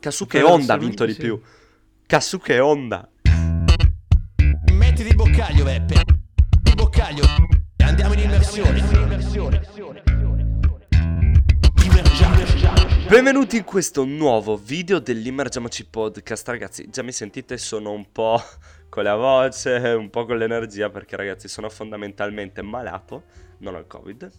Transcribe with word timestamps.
Kasuke 0.00 0.40
Honda 0.42 0.74
ha 0.74 0.76
vinto 0.76 1.04
di 1.04 1.14
più. 1.14 1.40
Kasuke 2.06 2.60
Honda. 2.60 3.08
Metti 4.72 5.02
di 5.02 5.12
boccaglio, 5.12 5.64
Beppe. 5.64 6.04
Di 6.62 6.72
boccaglio. 6.74 7.24
Andiamo 7.78 8.14
in 8.14 8.20
immersione. 8.20 8.80
Benvenuti 13.08 13.56
in 13.56 13.64
questo 13.64 14.04
nuovo 14.04 14.56
video 14.56 15.00
dell'Immergiamoci 15.00 15.84
Podcast. 15.86 16.46
Ragazzi, 16.46 16.88
già 16.90 17.02
mi 17.02 17.10
sentite, 17.10 17.58
sono 17.58 17.90
un 17.90 18.12
po' 18.12 18.40
con 18.88 19.02
la 19.02 19.16
voce, 19.16 19.78
un 19.98 20.10
po' 20.10 20.26
con 20.26 20.38
l'energia 20.38 20.90
perché 20.90 21.16
ragazzi 21.16 21.48
sono 21.48 21.68
fondamentalmente 21.68 22.62
malato, 22.62 23.24
non 23.58 23.74
ho 23.74 23.78
il 23.78 23.86
Covid, 23.88 24.30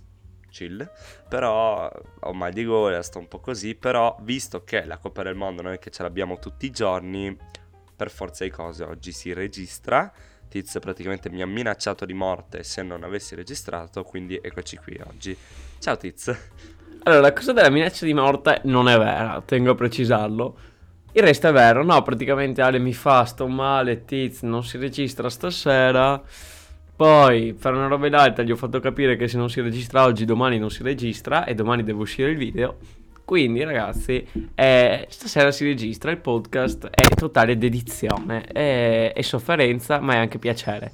chill, 0.50 0.90
però 1.28 1.90
ho 2.20 2.34
mal 2.34 2.52
di 2.52 2.64
gola, 2.64 3.02
sto 3.02 3.20
un 3.20 3.28
po' 3.28 3.40
così, 3.40 3.76
però 3.76 4.18
visto 4.22 4.64
che 4.64 4.86
la 4.86 4.98
Coppa 4.98 5.24
del 5.24 5.36
Mondo 5.36 5.62
non 5.62 5.74
è 5.74 5.80
che 5.80 5.90
ce 5.90 6.04
l'abbiamo 6.04 6.40
tutti 6.40 6.66
i 6.66 6.72
giorni, 6.72 7.38
per 7.96 8.10
forza 8.10 8.46
di 8.46 8.50
cose 8.50 8.84
oggi 8.84 9.12
si 9.12 9.34
registra. 9.34 10.12
Tiz 10.48 10.78
praticamente 10.80 11.30
mi 11.30 11.42
ha 11.42 11.46
minacciato 11.46 12.06
di 12.06 12.14
morte 12.14 12.64
se 12.64 12.82
non 12.82 13.04
avessi 13.04 13.36
registrato, 13.36 14.04
quindi 14.04 14.40
eccoci 14.42 14.78
qui 14.78 15.00
oggi. 15.06 15.38
Ciao 15.80 15.98
Tiz. 15.98 16.36
Allora, 17.04 17.22
la 17.22 17.34
cosa 17.34 17.54
della 17.54 17.70
minaccia 17.70 18.06
di 18.06 18.14
morte 18.14 18.62
non 18.64 18.90
è 18.90 18.98
vera, 18.98 19.42
tengo 19.46 19.72
a 19.72 19.76
precisarlo. 19.76 20.58
Il 21.12 21.24
resto 21.24 21.48
è 21.48 21.52
vero, 21.52 21.84
no, 21.84 22.02
praticamente 22.04 22.62
Ale 22.62 22.80
mi 22.80 22.94
fa, 22.94 23.26
sto 23.26 23.48
male, 23.48 24.06
Tiz, 24.06 24.42
non 24.42 24.64
si 24.64 24.78
registra 24.78 25.30
stasera. 25.30 26.22
Poi, 27.00 27.54
per 27.54 27.74
una 27.74 27.88
roba 27.88 28.10
d'altra, 28.10 28.44
gli 28.44 28.52
ho 28.52 28.58
fatto 28.58 28.82
capire 28.82 29.16
che 29.16 29.30
se 29.30 29.38
non 29.38 29.50
si 29.50 29.62
registra 29.62 30.04
oggi, 30.04 30.26
domani 30.26 30.60
non 30.60 30.70
si 30.70 30.84
registra 30.84 31.46
e 31.46 31.56
domani 31.56 31.82
deve 31.82 32.02
uscire 32.02 32.30
il 32.30 32.36
video. 32.36 32.76
Quindi, 33.24 33.64
ragazzi, 33.64 34.28
eh, 34.54 35.06
stasera 35.08 35.50
si 35.52 35.64
registra 35.64 36.12
il 36.12 36.18
podcast, 36.18 36.88
è 36.88 37.08
totale 37.16 37.58
dedizione, 37.58 38.44
è, 38.44 39.14
è 39.14 39.22
sofferenza, 39.22 40.02
ma 40.02 40.16
è 40.16 40.18
anche 40.18 40.40
piacere. 40.40 40.92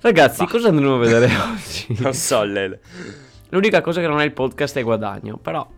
Ragazzi, 0.00 0.44
Bah. 0.44 0.50
cosa 0.50 0.68
andremo 0.68 0.94
a 0.94 0.98
vedere 1.00 1.26
oggi? 1.52 1.94
Non 2.00 2.14
so, 2.14 2.42
Lele. 2.42 2.80
L'unica 3.50 3.82
cosa 3.82 4.00
che 4.00 4.06
non 4.06 4.20
è 4.20 4.24
il 4.24 4.32
podcast 4.32 4.78
è 4.78 4.82
guadagno, 4.82 5.36
però... 5.36 5.68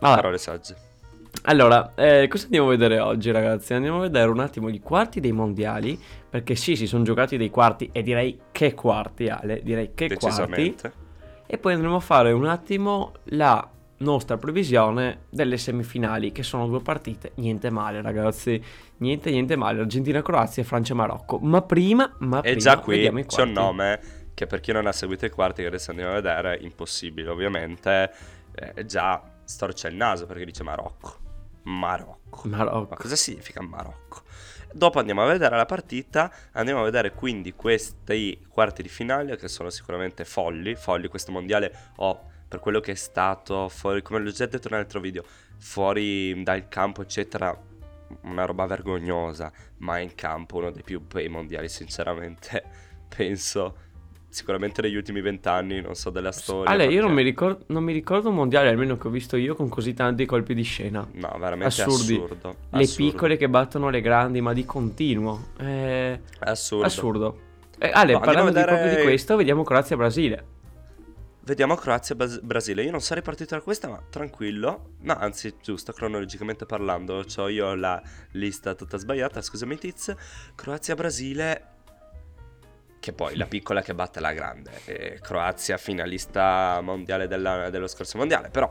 Vabbè. 0.00 0.16
Parole 0.16 0.38
sagge. 0.38 0.74
Allora, 1.42 1.94
eh, 1.94 2.26
cosa 2.28 2.44
andiamo 2.44 2.66
a 2.66 2.70
vedere 2.70 2.98
oggi, 2.98 3.30
ragazzi? 3.30 3.74
Andiamo 3.74 3.98
a 3.98 4.00
vedere 4.02 4.30
un 4.30 4.40
attimo 4.40 4.68
i 4.68 4.80
quarti 4.80 5.20
dei 5.20 5.32
mondiali. 5.32 5.98
Perché 6.28 6.54
sì, 6.54 6.76
si 6.76 6.86
sono 6.86 7.04
giocati 7.04 7.36
dei 7.36 7.50
quarti. 7.50 7.88
E 7.92 8.02
direi 8.02 8.38
che 8.52 8.74
quarti, 8.74 9.28
Ale. 9.28 9.62
Direi 9.62 9.92
che 9.94 10.14
quarti. 10.16 10.76
E 11.46 11.58
poi 11.58 11.74
andremo 11.74 11.96
a 11.96 12.00
fare 12.00 12.32
un 12.32 12.46
attimo 12.46 13.12
la 13.24 13.70
nostra 13.98 14.36
previsione 14.36 15.20
delle 15.30 15.56
semifinali. 15.56 16.32
Che 16.32 16.42
sono 16.42 16.66
due 16.66 16.80
partite. 16.80 17.32
Niente 17.36 17.70
male, 17.70 18.02
ragazzi. 18.02 18.60
Niente, 18.98 19.30
niente 19.30 19.56
male. 19.56 19.80
Argentina-Croazia 19.80 20.62
e 20.62 20.66
Francia-Marocco. 20.66 21.38
Ma 21.38 21.62
prima, 21.62 22.12
ma 22.18 22.38
E 22.38 22.42
prima, 22.42 22.58
già 22.58 22.78
qui 22.78 23.24
c'è 23.26 23.42
un 23.42 23.52
nome 23.52 24.00
che 24.34 24.46
per 24.46 24.60
chi 24.60 24.70
non 24.70 24.86
ha 24.86 24.92
seguito 24.92 25.24
i 25.24 25.30
quarti, 25.30 25.62
che 25.62 25.68
adesso 25.68 25.90
andiamo 25.90 26.12
a 26.12 26.14
vedere, 26.16 26.58
è 26.58 26.62
impossibile 26.62 27.30
ovviamente. 27.30 28.12
Eh, 28.54 28.84
già 28.84 29.22
storce 29.44 29.88
il 29.88 29.94
naso 29.94 30.26
perché 30.26 30.44
dice 30.44 30.62
Marocco. 30.62 31.24
Marocco. 31.66 32.48
Ma 32.48 32.58
Marocco. 32.58 32.96
cosa 32.96 33.16
significa 33.16 33.60
Marocco? 33.60 34.22
Dopo 34.72 34.98
andiamo 34.98 35.22
a 35.22 35.26
vedere 35.26 35.56
la 35.56 35.64
partita, 35.64 36.32
andiamo 36.52 36.80
a 36.80 36.84
vedere 36.84 37.12
quindi 37.12 37.54
questi 37.54 38.44
quarti 38.48 38.82
di 38.82 38.88
finale 38.88 39.36
che 39.36 39.48
sono 39.48 39.70
sicuramente 39.70 40.24
folli, 40.24 40.74
folli 40.74 41.08
questo 41.08 41.32
mondiale 41.32 41.92
o 41.96 42.34
per 42.46 42.60
quello 42.60 42.80
che 42.80 42.92
è 42.92 42.96
stato 42.96 43.68
fuori, 43.68 44.02
come 44.02 44.20
l'ho 44.20 44.30
già 44.30 44.46
detto 44.46 44.68
nell'altro 44.68 45.00
video, 45.00 45.24
fuori 45.58 46.42
dal 46.42 46.68
campo 46.68 47.02
eccetera, 47.02 47.56
una 48.22 48.44
roba 48.44 48.66
vergognosa, 48.66 49.50
ma 49.78 49.98
in 49.98 50.14
campo 50.14 50.58
uno 50.58 50.70
dei 50.70 50.82
più 50.82 51.00
bei 51.00 51.28
mondiali 51.28 51.68
sinceramente, 51.68 52.62
penso, 53.08 53.78
sicuramente 54.28 54.82
negli 54.82 54.96
ultimi 54.96 55.20
vent'anni, 55.20 55.80
non 55.80 55.94
so 55.94 56.10
della 56.10 56.32
storia. 56.32 56.70
Ale, 56.70 56.86
io 56.86 57.00
non 57.02 57.10
mi, 57.12 57.22
perché- 57.22 57.30
ricor- 57.46 57.64
non 57.68 57.82
mi 57.84 57.92
ricordo 57.92 58.28
un 58.28 58.34
mondiale, 58.34 58.68
almeno 58.68 58.96
che 58.98 59.06
ho 59.06 59.10
visto 59.10 59.36
io, 59.36 59.54
con 59.54 59.68
così 59.68 59.94
tanti 59.94 60.26
colpi 60.26 60.54
di 60.54 60.62
scena. 60.62 61.06
No, 61.12 61.36
veramente 61.38 61.82
Assurdi. 61.82 62.14
assurdo. 62.14 62.56
Le 62.70 62.82
assurdo, 62.82 63.10
piccole 63.10 63.36
che 63.36 63.48
battono 63.48 63.88
le 63.88 64.00
grandi, 64.00 64.40
ma 64.40 64.52
di 64.52 64.64
continuo. 64.64 65.48
È 65.56 66.18
Assurdo. 66.40 66.84
assurdo. 66.84 67.40
Eh, 67.78 67.90
Ale, 67.92 68.12
No, 68.12 68.20
parlando 68.20 68.50
a 68.50 68.52
di 68.52 68.58
vedere- 68.60 68.76
proprio 68.76 68.96
di 68.96 69.02
questo, 69.02 69.36
vediamo 69.36 69.62
Croazia-Brasile. 69.62 70.44
Vediamo 71.46 71.76
Croazia 71.76 72.14
e 72.14 72.18
Bas- 72.18 72.40
Brasile. 72.40 72.82
Io 72.82 72.90
non 72.90 73.00
sarei 73.00 73.22
partito 73.22 73.54
da 73.54 73.60
questa, 73.60 73.86
ma 73.88 74.02
tranquillo. 74.10 74.94
No, 75.02 75.14
anzi, 75.16 75.54
giusto, 75.62 75.92
cronologicamente 75.92 76.66
parlando, 76.66 77.24
ho 77.36 77.48
io 77.48 77.74
la 77.76 78.02
lista 78.32 78.74
tutta 78.74 78.96
sbagliata. 78.98 79.40
Scusami, 79.40 79.78
Tiz. 79.78 80.12
Croazia-Brasile. 80.56 81.74
Che 83.06 83.12
poi 83.12 83.36
la 83.36 83.46
piccola 83.46 83.82
che 83.82 83.94
batte 83.94 84.18
la 84.18 84.32
grande. 84.32 84.72
E 84.84 85.20
Croazia 85.22 85.76
finalista 85.76 86.80
mondiale 86.82 87.28
della- 87.28 87.70
dello 87.70 87.86
scorso 87.86 88.18
mondiale. 88.18 88.48
Però, 88.50 88.68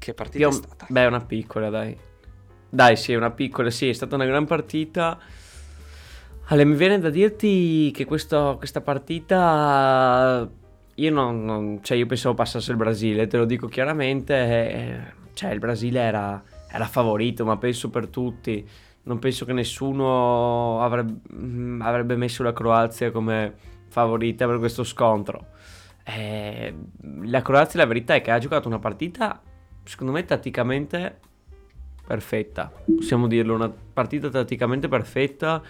che 0.00 0.14
partita 0.14 0.38
Io- 0.38 0.48
è 0.48 0.52
stata? 0.52 0.86
Beh, 0.88 1.06
una 1.06 1.20
piccola, 1.20 1.70
dai. 1.70 1.96
Dai, 2.68 2.96
sì, 2.96 3.14
una 3.14 3.30
piccola, 3.30 3.70
sì, 3.70 3.88
è 3.88 3.92
stata 3.92 4.16
una 4.16 4.24
gran 4.24 4.46
partita. 4.46 5.16
Ale, 6.46 6.64
mi 6.64 6.74
viene 6.74 6.98
da 6.98 7.08
dirti 7.08 7.92
che 7.92 8.04
questo- 8.04 8.56
questa 8.58 8.80
partita... 8.80 10.48
Io 10.96 11.10
non, 11.12 11.44
non- 11.44 11.78
Cioè, 11.80 11.96
io 11.98 12.06
pensavo 12.06 12.34
passasse 12.34 12.72
il 12.72 12.76
Brasile, 12.78 13.28
te 13.28 13.36
lo 13.36 13.44
dico 13.44 13.68
chiaramente. 13.68 14.34
eh, 14.34 15.00
Cioè, 15.34 15.50
il 15.52 15.60
Brasile 15.60 16.00
era, 16.00 16.42
era 16.68 16.86
favorito, 16.86 17.44
ma 17.44 17.56
penso 17.58 17.90
per 17.90 18.08
tutti. 18.08 18.68
Non 19.08 19.18
penso 19.18 19.46
che 19.46 19.54
nessuno 19.54 20.82
avrebbe, 20.82 21.20
mm, 21.34 21.80
avrebbe 21.80 22.14
messo 22.14 22.42
la 22.42 22.52
Croazia 22.52 23.10
come 23.10 23.54
favorita 23.88 24.46
per 24.46 24.58
questo 24.58 24.84
scontro. 24.84 25.46
Eh, 26.04 26.74
la 27.22 27.40
Croazia, 27.40 27.80
la 27.80 27.86
verità 27.86 28.14
è 28.14 28.20
che 28.20 28.30
ha 28.30 28.38
giocato 28.38 28.68
una 28.68 28.78
partita, 28.78 29.40
secondo 29.82 30.12
me, 30.12 30.26
tatticamente 30.26 31.20
perfetta. 32.06 32.70
Possiamo 32.96 33.26
dirlo, 33.26 33.54
una 33.54 33.70
partita 33.70 34.28
tatticamente 34.28 34.88
perfetta. 34.88 35.62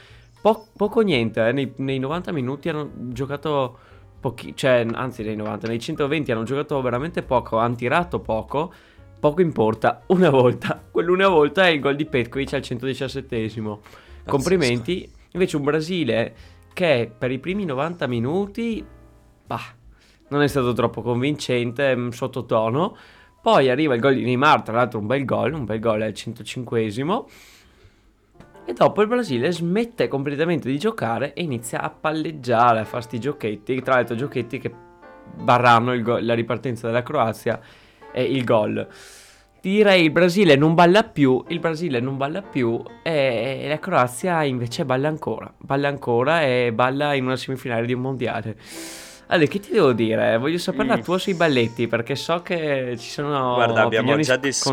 Po- 0.43 0.66
poco 0.76 1.00
niente, 1.00 1.47
eh, 1.47 1.53
Nei, 1.53 1.72
nei 1.76 2.00
90 2.00 2.32
minuti 2.32 2.69
hanno 2.69 2.91
giocato 3.12 3.78
pochi, 4.19 4.55
cioè, 4.56 4.84
anzi, 4.93 5.22
nei 5.22 5.37
90, 5.37 5.69
nei 5.69 5.78
120 5.78 6.32
hanno 6.32 6.43
giocato 6.43 6.81
veramente 6.81 7.22
poco, 7.22 7.59
hanno 7.59 7.76
tirato 7.76 8.19
poco. 8.19 8.72
Poco 9.21 9.41
importa, 9.41 10.05
una 10.09 10.31
volta, 10.31 10.81
quell'una 10.91 11.27
volta 11.27 11.67
è 11.67 11.71
il 11.71 11.81
gol 11.81 11.97
di 11.97 12.06
Petkovic 12.06 12.53
al 12.53 12.61
117esimo. 12.61 13.79
Complimenti. 14.25 15.11
Invece 15.33 15.56
un 15.56 15.65
Brasile 15.65 16.34
che 16.73 17.11
per 17.17 17.33
i 17.33 17.41
primi 17.41 17.65
90 17.65 18.06
minuti, 18.06 18.84
bah, 19.45 19.75
non 20.29 20.43
è 20.43 20.47
stato 20.47 20.73
troppo 20.73 21.03
convincente, 21.03 21.97
mm, 21.97 22.09
sottotono. 22.11 22.97
Poi 23.43 23.69
arriva 23.69 23.95
il 23.95 24.01
gol 24.01 24.15
di 24.15 24.23
Neymar, 24.23 24.62
tra 24.62 24.77
l'altro 24.77 25.01
un 25.01 25.06
bel 25.06 25.25
gol, 25.25 25.53
un 25.53 25.65
bel 25.65 25.81
gol 25.81 26.03
al 26.03 26.12
105esimo. 26.12 27.25
E 28.67 28.73
dopo 28.73 29.03
il 29.03 29.09
Brasile 29.09 29.50
smette 29.50 30.06
completamente 30.06 30.69
di 30.69 30.79
giocare 30.79 31.33
e 31.33 31.43
inizia 31.43 31.81
a 31.81 31.91
palleggiare, 31.91 32.81
a 32.81 32.85
fare 32.85 33.03
sti 33.03 33.19
giochetti, 33.19 33.83
tra 33.83 33.95
l'altro 33.95 34.15
giochetti 34.15 34.59
che 34.59 34.73
barranno 35.35 36.00
go- 36.03 36.19
la 36.19 36.35
ripartenza 36.35 36.87
della 36.87 37.03
Croazia 37.03 37.61
e 38.12 38.22
il 38.22 38.44
gol. 38.44 38.86
Direi 39.60 40.04
il 40.04 40.10
Brasile 40.10 40.54
non 40.54 40.74
balla 40.74 41.02
più, 41.02 41.42
il 41.48 41.58
Brasile 41.58 41.98
non 41.98 42.16
balla 42.16 42.42
più 42.42 42.80
e 43.02 43.66
la 43.69 43.78
Croazia 43.80 44.44
invece 44.44 44.84
balla 44.84 45.08
ancora, 45.08 45.52
balla 45.58 45.88
ancora 45.88 46.42
e 46.42 46.70
balla 46.72 47.14
in 47.14 47.24
una 47.24 47.36
semifinale 47.36 47.84
di 47.84 47.92
un 47.92 48.00
mondiale. 48.00 48.56
Ale, 49.30 49.46
che 49.48 49.58
ti 49.58 49.72
devo 49.72 49.92
dire? 49.92 50.38
Voglio 50.38 50.56
sapere 50.58 50.86
la 50.88 50.96
Mm. 50.96 51.00
tua 51.02 51.19
sui 51.19 51.34
balletti 51.34 51.86
perché 51.86 52.14
so 52.14 52.41
che 52.41 52.94
ci 52.98 53.10
sono 53.10 53.54
Guarda, 53.56 53.82
abbiamo 53.82 54.16
già 54.20 54.36
discusso. 54.36 54.70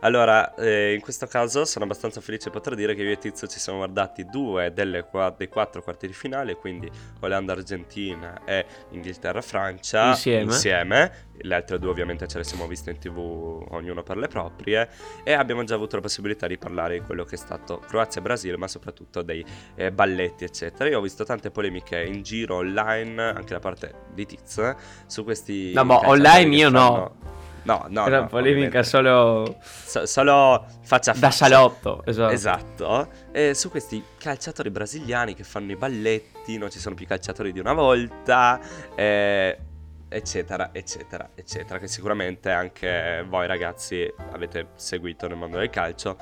Allora, 0.00 0.54
eh, 0.54 0.94
in 0.94 1.00
questo 1.00 1.26
caso 1.26 1.64
sono 1.64 1.84
abbastanza 1.84 2.20
felice 2.20 2.44
di 2.50 2.50
poter 2.56 2.74
dire 2.76 2.94
che 2.94 3.02
io 3.02 3.10
e 3.10 3.18
Tizio 3.18 3.46
ci 3.48 3.58
siamo 3.58 3.78
guardati 3.78 4.24
due 4.26 4.72
delle 4.72 5.02
qua- 5.02 5.34
dei 5.36 5.48
quattro 5.48 5.82
quarti 5.82 6.06
di 6.06 6.12
finale, 6.12 6.54
quindi 6.54 6.88
Olanda-Argentina 7.20 8.44
e 8.44 8.64
Inghilterra-Francia 8.90 10.08
Insieme. 10.10 10.42
insieme. 10.42 11.12
Le 11.40 11.54
altre 11.54 11.78
due 11.78 11.90
ovviamente 11.90 12.26
ce 12.26 12.38
le 12.38 12.44
siamo 12.44 12.66
viste 12.66 12.90
in 12.90 12.98
tv 12.98 13.16
ognuno 13.70 14.02
per 14.02 14.16
le 14.16 14.26
proprie 14.28 14.88
e 15.22 15.32
abbiamo 15.34 15.62
già 15.64 15.74
avuto 15.76 15.96
la 15.96 16.02
possibilità 16.02 16.46
di 16.48 16.58
parlare 16.58 16.98
di 16.98 17.04
quello 17.04 17.24
che 17.24 17.36
è 17.36 17.38
stato 17.38 17.78
Croazia-Brasile, 17.78 18.56
ma 18.56 18.66
soprattutto 18.68 19.22
dei 19.22 19.44
eh, 19.76 19.90
balletti 19.92 20.44
eccetera. 20.44 20.88
Io 20.88 20.98
ho 20.98 21.02
visto 21.02 21.24
tante 21.24 21.50
polemiche 21.50 22.02
in 22.02 22.22
giro 22.22 22.56
online, 22.56 23.22
anche 23.22 23.52
da 23.52 23.60
parte 23.60 23.94
di 24.12 24.26
Tiz, 24.26 24.74
su 25.06 25.22
questi 25.24 25.72
No, 25.74 25.84
ma 25.84 26.08
online 26.08 26.54
io 26.56 26.68
no. 26.70 26.78
fanno- 26.78 26.96
No, 27.22 27.36
no, 27.64 28.06
Era 28.06 28.20
no, 28.20 28.26
polemica 28.26 28.82
solo 28.82 29.58
So- 29.60 30.06
solo 30.06 30.66
faccia 30.82 31.10
a 31.10 31.14
da 31.14 31.20
faccia. 31.30 31.44
salotto, 31.46 32.02
esatto. 32.06 32.32
Esatto, 32.32 33.08
e 33.32 33.54
su 33.54 33.70
questi 33.70 34.02
calciatori 34.18 34.70
brasiliani 34.70 35.34
che 35.34 35.44
fanno 35.44 35.72
i 35.72 35.76
balletti, 35.76 36.56
non 36.58 36.70
ci 36.70 36.78
sono 36.78 36.94
più 36.94 37.06
calciatori 37.06 37.52
di 37.52 37.60
una 37.60 37.72
volta, 37.72 38.58
eh, 38.94 39.58
eccetera, 40.08 40.70
eccetera, 40.72 41.28
eccetera, 41.34 41.78
che 41.78 41.88
sicuramente 41.88 42.50
anche 42.50 43.24
voi 43.28 43.46
ragazzi 43.46 44.10
avete 44.32 44.68
seguito 44.76 45.28
nel 45.28 45.36
mondo 45.36 45.58
del 45.58 45.68
calcio, 45.70 46.16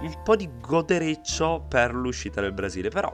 un 0.00 0.22
po' 0.22 0.36
di 0.36 0.48
godereccio 0.60 1.64
per 1.68 1.94
l'uscita 1.94 2.42
del 2.42 2.52
Brasile, 2.52 2.90
però 2.90 3.10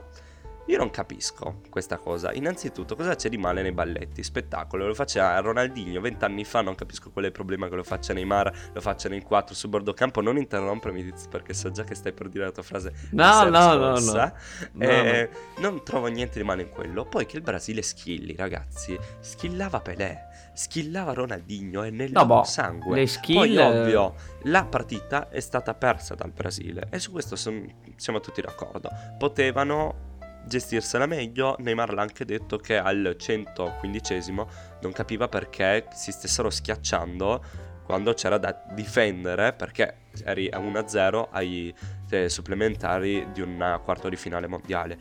io 0.67 0.77
non 0.77 0.89
capisco 0.89 1.61
questa 1.69 1.97
cosa. 1.97 2.31
Innanzitutto, 2.33 2.95
cosa 2.95 3.15
c'è 3.15 3.29
di 3.29 3.37
male 3.37 3.61
nei 3.61 3.71
balletti? 3.73 4.23
Spettacolo, 4.23 4.87
lo 4.87 4.93
faceva 4.93 5.37
Ronaldinho 5.39 5.99
vent'anni 5.99 6.45
fa, 6.45 6.61
non 6.61 6.75
capisco 6.75 7.11
qual 7.11 7.25
è 7.25 7.27
il 7.27 7.33
problema 7.33 7.67
che 7.67 7.75
lo 7.75 7.83
faccia 7.83 8.13
Neymar, 8.13 8.69
lo 8.73 8.81
faccia 8.81 9.09
nei 9.09 9.21
quattro 9.21 9.53
su 9.55 9.67
bordo 9.69 9.93
campo. 9.93 10.21
Non 10.21 10.37
interrompermi 10.37 11.03
Tiz, 11.03 11.27
perché 11.27 11.53
so 11.53 11.69
già 11.71 11.83
che 11.83 11.95
stai 11.95 12.13
per 12.13 12.29
dire 12.29 12.45
la 12.45 12.51
tua 12.51 12.63
frase. 12.63 12.93
No, 13.11 13.43
no, 13.49 13.73
no, 13.75 13.99
no. 13.99 14.33
Eh, 14.79 15.29
Non 15.59 15.83
trovo 15.83 16.07
niente 16.07 16.39
di 16.39 16.45
male 16.45 16.61
in 16.63 16.69
quello. 16.69 17.05
Poi 17.05 17.25
che 17.25 17.35
il 17.37 17.43
Brasile 17.43 17.81
skilli, 17.81 18.35
ragazzi. 18.35 18.97
Skillava 19.19 19.81
Pelé, 19.81 20.27
skillava 20.53 21.13
Ronaldinho, 21.13 21.83
è 21.83 21.89
nel 21.89 22.11
No, 22.11 22.25
boh, 22.25 22.43
sangue. 22.43 22.95
le 22.95 23.07
skill- 23.07 23.35
Poi, 23.37 23.57
ovvio, 23.57 24.15
la 24.43 24.63
partita 24.65 25.29
è 25.29 25.39
stata 25.39 25.73
persa 25.73 26.15
dal 26.15 26.31
Brasile 26.31 26.87
e 26.89 26.99
su 26.99 27.11
questo 27.11 27.35
son- 27.35 27.69
siamo 27.97 28.19
tutti 28.21 28.41
d'accordo. 28.41 28.89
Potevano 29.17 30.11
gestirsela 30.45 31.05
meglio. 31.05 31.55
Neymar 31.59 31.93
l'ha 31.93 32.01
anche 32.01 32.25
detto 32.25 32.57
che 32.57 32.77
al 32.77 33.15
115esimo 33.19 34.47
non 34.81 34.91
capiva 34.91 35.27
perché 35.27 35.87
si 35.93 36.11
stessero 36.11 36.49
schiacciando 36.49 37.43
quando 37.83 38.13
c'era 38.13 38.37
da 38.37 38.63
difendere 38.71 39.53
perché 39.53 40.03
eri 40.23 40.47
a 40.49 40.59
1-0 40.59 41.27
ai 41.31 41.73
eh, 42.09 42.29
supplementari 42.29 43.27
di 43.33 43.41
un 43.41 43.81
quarto 43.83 44.09
di 44.09 44.15
finale 44.15 44.47
mondiale. 44.47 44.97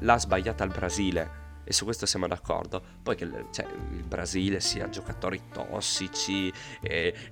L'ha 0.00 0.18
sbagliata 0.18 0.64
il 0.64 0.70
Brasile 0.70 1.41
e 1.72 1.74
su 1.74 1.84
questo 1.84 2.04
siamo 2.06 2.26
d'accordo. 2.28 2.82
Poi 3.02 3.16
che 3.16 3.24
il- 3.24 3.46
cioè, 3.50 3.64
il 3.96 4.02
Brasile 4.04 4.60
sia 4.60 4.88
giocatori 4.90 5.40
tossici, 5.52 6.52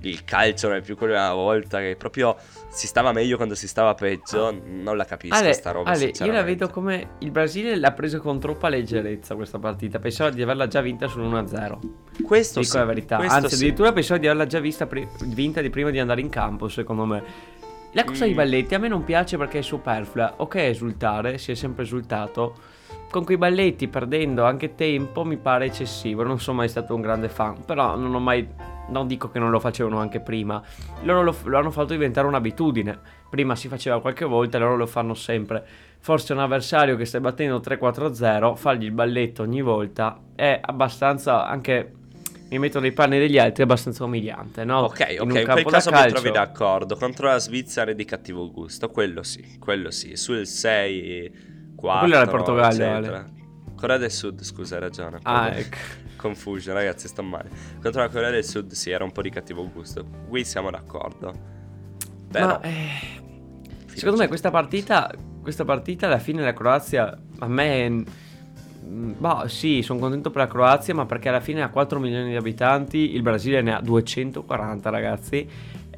il 0.00 0.24
calcio 0.24 0.68
non 0.68 0.78
è 0.78 0.80
più 0.80 0.96
quello 0.96 1.12
di 1.12 1.18
una 1.18 1.32
volta, 1.34 1.78
che 1.78 1.94
proprio 1.96 2.36
si 2.70 2.86
stava 2.86 3.12
meglio 3.12 3.36
quando 3.36 3.54
si 3.54 3.68
stava 3.68 3.94
peggio, 3.94 4.58
non 4.64 4.96
la 4.96 5.04
capisco 5.04 5.34
Ale, 5.34 5.52
sta 5.52 5.70
roba. 5.72 5.90
Ale, 5.90 6.12
io 6.18 6.32
la 6.32 6.42
vedo 6.42 6.68
come 6.68 7.10
il 7.18 7.30
Brasile 7.30 7.76
l'ha 7.76 7.92
presa 7.92 8.18
con 8.18 8.40
troppa 8.40 8.68
leggerezza 8.68 9.34
questa 9.34 9.58
partita. 9.58 9.98
Pensavo 9.98 10.30
di 10.30 10.42
averla 10.42 10.66
già 10.66 10.80
vinta 10.80 11.06
sull'1-0. 11.06 11.78
Questo 12.24 12.60
Dico 12.60 12.72
sì, 12.72 12.78
la 12.78 12.84
verità. 12.84 13.16
Anzi, 13.18 13.48
sì. 13.50 13.54
addirittura 13.56 13.92
pensavo 13.92 14.18
di 14.20 14.26
averla 14.26 14.46
già 14.46 14.60
vista 14.60 14.86
pri- 14.86 15.06
vinta 15.26 15.60
di 15.60 15.68
prima 15.70 15.90
di 15.90 15.98
andare 15.98 16.20
in 16.22 16.30
campo, 16.30 16.68
secondo 16.68 17.04
me. 17.04 17.22
La 17.92 18.04
cosa 18.04 18.22
Mm. 18.24 18.26
dei 18.28 18.34
balletti 18.34 18.74
a 18.74 18.78
me 18.78 18.88
non 18.88 19.04
piace 19.04 19.36
perché 19.36 19.58
è 19.58 19.62
superflua. 19.62 20.34
Ok, 20.38 20.54
esultare, 20.56 21.38
si 21.38 21.50
è 21.50 21.54
sempre 21.54 21.82
esultato. 21.84 22.78
Con 23.10 23.24
quei 23.24 23.36
balletti, 23.36 23.88
perdendo 23.88 24.44
anche 24.44 24.74
tempo, 24.74 25.24
mi 25.24 25.36
pare 25.36 25.66
eccessivo. 25.66 26.22
Non 26.22 26.38
sono 26.38 26.58
mai 26.58 26.68
stato 26.68 26.94
un 26.94 27.00
grande 27.00 27.28
fan. 27.28 27.64
Però 27.64 27.96
non 27.96 28.14
ho 28.14 28.20
mai. 28.20 28.46
Non 28.88 29.06
dico 29.06 29.30
che 29.30 29.38
non 29.38 29.50
lo 29.50 29.60
facevano 29.60 29.98
anche 29.98 30.20
prima. 30.20 30.60
Loro 31.02 31.22
lo, 31.22 31.36
lo 31.44 31.58
hanno 31.58 31.70
fatto 31.70 31.92
diventare 31.92 32.26
un'abitudine. 32.26 32.98
Prima 33.28 33.54
si 33.54 33.68
faceva 33.68 34.00
qualche 34.00 34.24
volta 34.24 34.56
e 34.56 34.60
loro 34.60 34.76
lo 34.76 34.86
fanno 34.86 35.14
sempre. 35.14 35.64
Forse 36.00 36.32
un 36.32 36.38
avversario 36.40 36.96
che 36.96 37.04
stai 37.04 37.20
battendo 37.20 37.58
3-4-0, 37.58 38.54
fargli 38.56 38.84
il 38.84 38.92
balletto 38.92 39.42
ogni 39.42 39.60
volta 39.60 40.18
è 40.34 40.58
abbastanza 40.60 41.46
anche. 41.46 41.92
Mi 42.48 42.58
metto 42.58 42.80
nei 42.80 42.90
panni 42.90 43.18
degli 43.18 43.38
altri, 43.38 43.62
è 43.62 43.64
abbastanza 43.64 44.02
umiliante, 44.02 44.64
no? 44.64 44.80
Ok, 44.80 45.06
In 45.10 45.20
ok, 45.20 45.30
un 45.30 45.36
in 45.36 45.44
quel 45.44 45.64
caso 45.66 45.90
mi 45.90 45.96
calcio- 45.96 46.14
trovi 46.14 46.30
d'accordo. 46.32 46.96
Contro 46.96 47.28
la 47.28 47.38
Svizzera 47.38 47.92
è 47.92 47.94
di 47.94 48.04
cattivo 48.04 48.50
gusto, 48.50 48.88
quello 48.88 49.22
sì, 49.22 49.58
quello 49.60 49.92
sì. 49.92 50.16
Sul 50.16 50.44
6, 50.46 51.32
4, 51.80 52.00
Quello 52.00 52.14
era 52.14 52.24
il 52.24 52.30
Portogallo, 52.30 52.82
eccetera. 52.84 53.24
Corea 53.74 53.96
del 53.96 54.10
Sud, 54.10 54.42
scusa, 54.42 54.74
hai 54.74 54.80
ragione. 54.82 55.18
Ah, 55.22 55.48
ecco. 55.56 55.76
Confusion, 56.16 56.74
ragazzi, 56.74 57.08
sto 57.08 57.22
male. 57.22 57.48
Contro 57.80 58.02
la 58.02 58.10
Corea 58.10 58.30
del 58.30 58.44
Sud 58.44 58.72
sì, 58.72 58.90
era 58.90 59.04
un 59.04 59.10
po' 59.10 59.22
di 59.22 59.30
cattivo 59.30 59.68
gusto. 59.70 60.04
Qui 60.28 60.44
siamo 60.44 60.70
d'accordo. 60.70 61.32
Però, 62.30 62.46
Ma 62.46 62.60
eh, 62.60 63.22
secondo 63.86 64.18
me 64.18 64.28
questa 64.28 64.50
partita, 64.50 65.10
questa 65.40 65.64
partita 65.64 66.06
alla 66.06 66.18
fine 66.18 66.42
la 66.42 66.52
Croazia 66.52 67.18
a 67.38 67.48
me 67.48 67.88
mm, 67.88 69.12
Boh, 69.16 69.48
sì, 69.48 69.80
sono 69.82 69.98
contento 69.98 70.30
per 70.30 70.42
la 70.42 70.48
Croazia, 70.48 70.94
ma 70.94 71.06
perché 71.06 71.30
alla 71.30 71.40
fine 71.40 71.62
ha 71.62 71.70
4 71.70 71.98
milioni 71.98 72.30
di 72.30 72.36
abitanti, 72.36 73.14
il 73.14 73.22
Brasile 73.22 73.62
ne 73.62 73.74
ha 73.74 73.80
240, 73.80 74.90
ragazzi. 74.90 75.48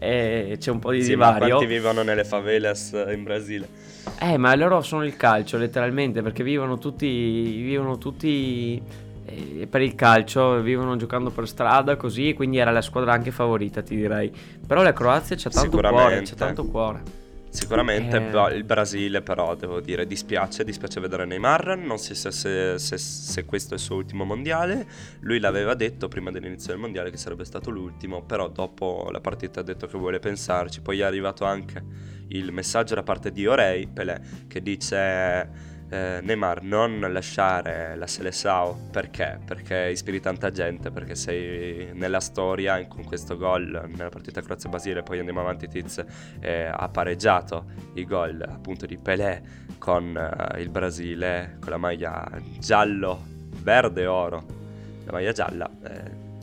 E 0.02 0.56
c'è 0.58 0.72
un 0.72 0.80
po' 0.80 0.90
di 0.90 1.02
sì, 1.02 1.14
ma 1.14 1.32
divario. 1.32 1.54
quanti 1.56 1.72
vivono 1.72 2.02
nelle 2.02 2.24
favelas 2.24 2.92
eh, 2.92 3.12
in 3.12 3.22
Brasile? 3.22 3.68
Eh, 4.18 4.36
ma 4.36 4.52
loro 4.56 4.80
sono 4.82 5.04
il 5.04 5.16
calcio, 5.16 5.58
letteralmente, 5.58 6.22
perché 6.22 6.42
vivono 6.42 6.78
tutti. 6.78 7.06
Vivono 7.62 7.98
tutti. 7.98 8.82
eh, 9.24 9.66
per 9.70 9.80
il 9.80 9.94
calcio, 9.94 10.60
vivono 10.60 10.96
giocando 10.96 11.30
per 11.30 11.46
strada 11.46 11.94
così, 11.96 12.32
quindi 12.34 12.58
era 12.58 12.72
la 12.72 12.82
squadra 12.82 13.12
anche 13.12 13.30
favorita, 13.30 13.80
ti 13.80 13.94
direi. 13.94 14.32
Però 14.66 14.82
la 14.82 14.92
Croazia 14.92 15.36
c'ha 15.36 15.50
tanto 15.50 15.78
cuore, 15.78 16.22
c'ha 16.22 16.34
tanto 16.34 16.64
cuore. 16.64 17.21
Sicuramente 17.54 18.16
Eh. 18.16 18.56
il 18.56 18.64
Brasile 18.64 19.20
però 19.20 19.54
devo 19.54 19.80
dire 19.80 20.06
dispiace, 20.06 20.64
dispiace 20.64 21.00
vedere 21.00 21.26
Neymar, 21.26 21.76
non 21.76 21.98
so 21.98 22.14
se, 22.14 22.30
se- 22.32 22.78
se- 22.78 22.96
se 22.96 23.44
questo 23.44 23.74
è 23.74 23.76
il 23.76 23.82
suo 23.82 23.96
ultimo 23.96 24.24
mondiale, 24.24 24.86
lui 25.20 25.38
l'aveva 25.38 25.74
detto 25.74 26.08
prima 26.08 26.30
dell'inizio 26.30 26.68
del 26.72 26.80
mondiale 26.80 27.10
che 27.10 27.18
sarebbe 27.18 27.44
stato 27.44 27.68
l'ultimo, 27.68 28.22
però 28.22 28.48
dopo 28.48 29.10
la 29.12 29.20
partita 29.20 29.60
ha 29.60 29.62
detto 29.62 29.86
che 29.86 29.98
vuole 29.98 30.18
pensarci, 30.18 30.80
poi 30.80 31.00
è 31.00 31.02
arrivato 31.02 31.44
anche 31.44 31.84
il 32.28 32.52
messaggio 32.52 32.94
da 32.94 33.02
parte 33.02 33.30
di 33.30 33.46
Orei, 33.46 33.86
Pelé, 33.86 34.20
che 34.48 34.62
dice 34.62 35.50
eh, 35.92 36.20
Neymar 36.22 36.62
non 36.62 37.06
lasciare 37.10 37.94
la 37.96 38.06
Seleção, 38.06 38.88
perché? 38.90 39.38
Perché 39.44 39.90
ispiri 39.90 40.20
tanta 40.20 40.50
gente, 40.50 40.90
perché 40.90 41.14
sei 41.14 41.90
nella 41.92 42.20
storia 42.20 42.86
con 42.86 43.04
questo 43.04 43.36
gol 43.36 43.90
nella 43.94 44.08
partita 44.08 44.40
Croazia-Basile, 44.40 45.02
poi 45.02 45.18
andiamo 45.18 45.40
avanti 45.40 45.68
Tiz 45.68 46.02
eh, 46.40 46.64
ha 46.64 46.88
pareggiato 46.88 47.66
i 47.94 48.06
gol 48.06 48.42
appunto 48.42 48.86
di 48.86 48.96
Pelé 48.96 49.42
con 49.76 50.16
eh, 50.16 50.60
il 50.62 50.70
Brasile 50.70 51.58
con 51.60 51.70
la 51.70 51.76
maglia 51.76 52.26
giallo, 52.58 53.22
verde 53.60 54.06
oro, 54.06 54.46
la 55.04 55.12
maglia 55.12 55.32
gialla. 55.32 55.70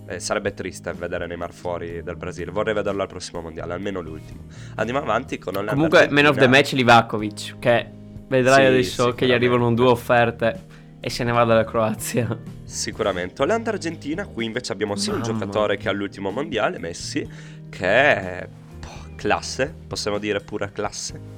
eh, 0.06 0.20
sarebbe 0.20 0.54
triste 0.54 0.94
vedere 0.94 1.26
Neymar 1.26 1.54
fuori 1.54 2.04
dal 2.04 2.18
Brasile. 2.18 2.52
Vorrei 2.52 2.76
vederlo 2.76 3.02
al 3.02 3.08
prossimo 3.08 3.42
mondiale, 3.42 3.74
almeno 3.74 4.00
l'ultimo. 4.00 4.42
Andiamo 4.76 5.02
avanti 5.02 5.40
con 5.40 5.56
Olanda. 5.56 5.74
Comunque, 5.74 6.08
man 6.10 6.26
of 6.26 6.38
the 6.38 6.48
match 6.48 6.74
Livakovic, 6.74 7.58
che 7.60 7.98
vedrai 8.30 8.62
Sì, 8.62 8.66
adesso 8.68 9.14
che 9.14 9.26
gli 9.26 9.32
arrivano 9.34 9.74
due 9.74 9.88
offerte 9.88 10.66
e 11.02 11.10
se 11.10 11.24
ne 11.24 11.32
va 11.32 11.44
dalla 11.44 11.66
Croazia. 11.66 12.38
Sicuramente. 12.64 13.42
Olanda-Argentina, 13.42 14.26
qui 14.26 14.46
invece 14.46 14.72
abbiamo 14.72 14.96
sì 14.96 15.10
un 15.10 15.22
giocatore 15.22 15.78
che 15.78 15.90
all'ultimo 15.90 16.30
mondiale, 16.30 16.78
Messi, 16.80 17.28
che 17.70 17.88
è 17.88 18.48
boh, 18.80 19.14
classe, 19.16 19.74
possiamo 19.88 20.18
dire 20.20 20.40
pura 20.42 20.70
classe. 20.70 21.38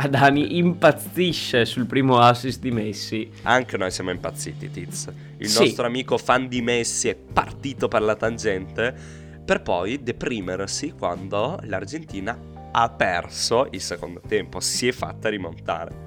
Adani 0.00 0.58
impazzisce 0.58 1.64
sul 1.64 1.86
primo 1.86 2.18
assist 2.20 2.60
di 2.60 2.70
Messi. 2.70 3.28
Anche 3.42 3.76
noi 3.76 3.90
siamo 3.90 4.10
impazziti, 4.10 4.70
Tiz. 4.70 5.10
Il 5.38 5.48
Sì. 5.48 5.64
nostro 5.64 5.86
amico 5.86 6.16
fan 6.18 6.46
di 6.46 6.62
Messi 6.62 7.08
è 7.08 7.16
partito 7.16 7.88
per 7.88 8.02
la 8.02 8.14
tangente 8.14 8.94
per 9.44 9.62
poi 9.62 10.00
deprimersi 10.02 10.92
quando 10.96 11.58
l'Argentina 11.64 12.38
ha 12.70 12.88
perso 12.90 13.68
il 13.70 13.80
secondo 13.80 14.20
tempo, 14.26 14.60
si 14.60 14.88
è 14.88 14.92
fatta 14.92 15.28
rimontare. 15.28 16.06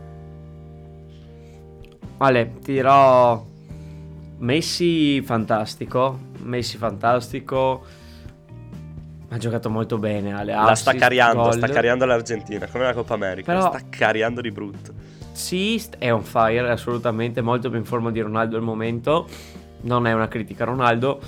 Vale, 2.18 2.54
ti 2.62 2.74
dirò 2.74 3.44
Messi 4.38 5.22
fantastico, 5.22 6.18
Messi 6.44 6.78
fantastico. 6.78 7.84
Ha 9.30 9.38
giocato 9.38 9.70
molto 9.70 9.98
bene, 9.98 10.34
Ale. 10.34 10.54
la 10.54 10.76
sta 10.76 10.94
cariando, 10.94 11.44
gol. 11.44 11.54
sta 11.54 11.68
cariando 11.68 12.06
l'Argentina, 12.06 12.68
come 12.68 12.84
la 12.84 12.94
Coppa 12.94 13.14
America, 13.14 13.54
Però- 13.54 13.70
sta 13.70 13.82
cariando 13.90 14.42
di 14.42 14.52
brutto. 14.52 14.94
Sì, 15.32 15.82
è 15.98 16.12
on 16.12 16.24
fire, 16.24 16.70
assolutamente, 16.70 17.42
molto 17.42 17.70
più 17.70 17.80
in 17.80 17.86
forma 17.86 18.12
di 18.12 18.20
Ronaldo 18.20 18.58
al 18.58 18.64
momento. 18.64 19.28
Non 19.82 20.06
è 20.06 20.14
una 20.14 20.28
critica 20.28 20.64
a 20.64 20.68
Ronaldo. 20.68 21.22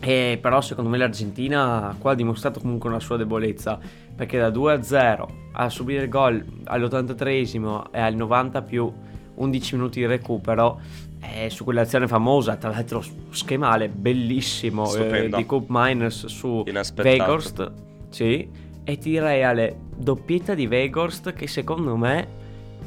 E 0.00 0.38
però 0.40 0.60
secondo 0.60 0.90
me 0.90 0.98
l'Argentina 0.98 1.94
qua 1.98 2.12
ha 2.12 2.14
dimostrato 2.14 2.60
comunque 2.60 2.90
una 2.90 3.00
sua 3.00 3.16
debolezza. 3.16 3.78
Perché 4.16 4.38
da 4.38 4.50
2 4.50 4.72
a 4.72 4.82
0 4.82 5.28
a 5.52 5.68
subire 5.68 6.04
il 6.04 6.08
gol 6.08 6.44
all'83esimo 6.64 7.86
e 7.90 8.00
al 8.00 8.14
90 8.14 8.62
più 8.62 8.92
11 9.34 9.74
minuti 9.74 10.00
di 10.00 10.06
recupero. 10.06 10.80
eh, 11.20 11.50
su 11.50 11.64
quell'azione 11.64 12.06
famosa, 12.06 12.56
tra 12.56 12.70
l'altro 12.70 13.02
schemale, 13.30 13.88
bellissimo, 13.88 14.94
eh, 14.94 15.30
di 15.30 15.46
Coop 15.46 15.66
Miners 15.68 16.26
su. 16.26 16.62
Weghorst. 17.02 17.72
Sì, 18.10 18.48
e 18.84 18.98
ti 18.98 19.10
direi 19.10 19.42
alle 19.42 19.76
doppietta 19.96 20.54
di 20.54 20.66
Weghorst 20.66 21.32
che 21.32 21.46
secondo 21.46 21.96
me 21.96 22.42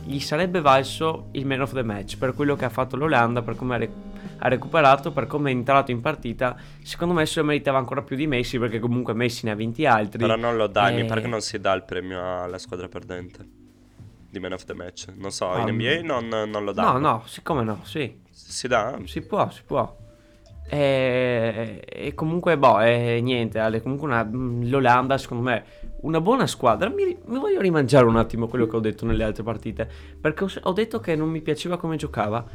gli 0.05 0.19
sarebbe 0.19 0.61
valso 0.61 1.27
il 1.31 1.45
man 1.45 1.61
of 1.61 1.73
the 1.73 1.83
match 1.83 2.17
per 2.17 2.33
quello 2.33 2.55
che 2.55 2.65
ha 2.65 2.69
fatto 2.69 2.95
l'Olanda, 2.95 3.41
per 3.41 3.55
come 3.55 3.75
ha, 3.75 3.89
ha 4.37 4.47
recuperato, 4.47 5.11
per 5.11 5.27
come 5.27 5.49
è 5.51 5.53
entrato 5.53 5.91
in 5.91 6.01
partita. 6.01 6.55
Secondo 6.83 7.13
me 7.13 7.25
se 7.25 7.39
lo 7.39 7.45
meritava 7.45 7.77
ancora 7.77 8.01
più 8.01 8.15
di 8.15 8.27
Messi 8.27 8.57
perché 8.59 8.79
comunque 8.79 9.13
Messi 9.13 9.45
ne 9.45 9.51
ha 9.51 9.55
vinti 9.55 9.85
altri. 9.85 10.19
Però 10.19 10.35
non 10.35 10.55
lo 10.55 10.67
dai, 10.67 10.95
mi 10.95 11.01
Eh, 11.01 11.05
pare 11.05 11.21
che 11.21 11.27
non 11.27 11.41
si 11.41 11.59
dà 11.59 11.73
il 11.73 11.83
premio 11.83 12.43
alla 12.43 12.57
squadra 12.57 12.87
perdente 12.87 13.45
di 14.29 14.39
Man 14.39 14.53
of 14.53 14.65
the 14.65 14.73
Match. 14.73 15.07
Non 15.15 15.31
so, 15.31 15.49
Ah, 15.51 15.61
in 15.67 15.75
NBA 15.75 16.01
non, 16.03 16.27
non 16.27 16.63
lo 16.63 16.71
dà. 16.71 16.83
No, 16.91 16.97
no, 16.97 17.23
siccome 17.25 17.63
no, 17.63 17.79
sì. 17.83 18.19
Si 18.29 18.67
dà? 18.67 18.97
Si 19.05 19.21
può, 19.21 19.49
si 19.49 19.61
può. 19.65 19.95
E, 20.69 21.81
e 21.87 22.13
comunque, 22.13 22.57
boh, 22.57 22.81
e 22.81 23.21
niente, 23.21 23.57
Ale, 23.57 23.81
comunque 23.81 24.07
una, 24.07 24.23
mm, 24.25 24.63
l'Olanda, 24.69 25.17
secondo 25.17 25.43
me, 25.43 25.63
una 26.01 26.19
buona 26.19 26.45
squadra. 26.45 26.89
Mi, 26.89 27.17
mi 27.25 27.39
voglio 27.39 27.61
rimangiare 27.61 28.05
un 28.05 28.17
attimo 28.17 28.47
quello 28.47 28.67
che 28.67 28.75
ho 28.75 28.79
detto 28.81 29.05
nelle 29.05 29.23
altre 29.23 29.43
partite, 29.43 29.89
perché 30.19 30.43
ho, 30.43 30.49
ho 30.63 30.73
detto 30.73 30.99
che 30.99 31.15
non 31.15 31.29
mi 31.29 31.41
piaceva 31.41 31.77
come 31.77 31.95
giocava. 31.95 32.45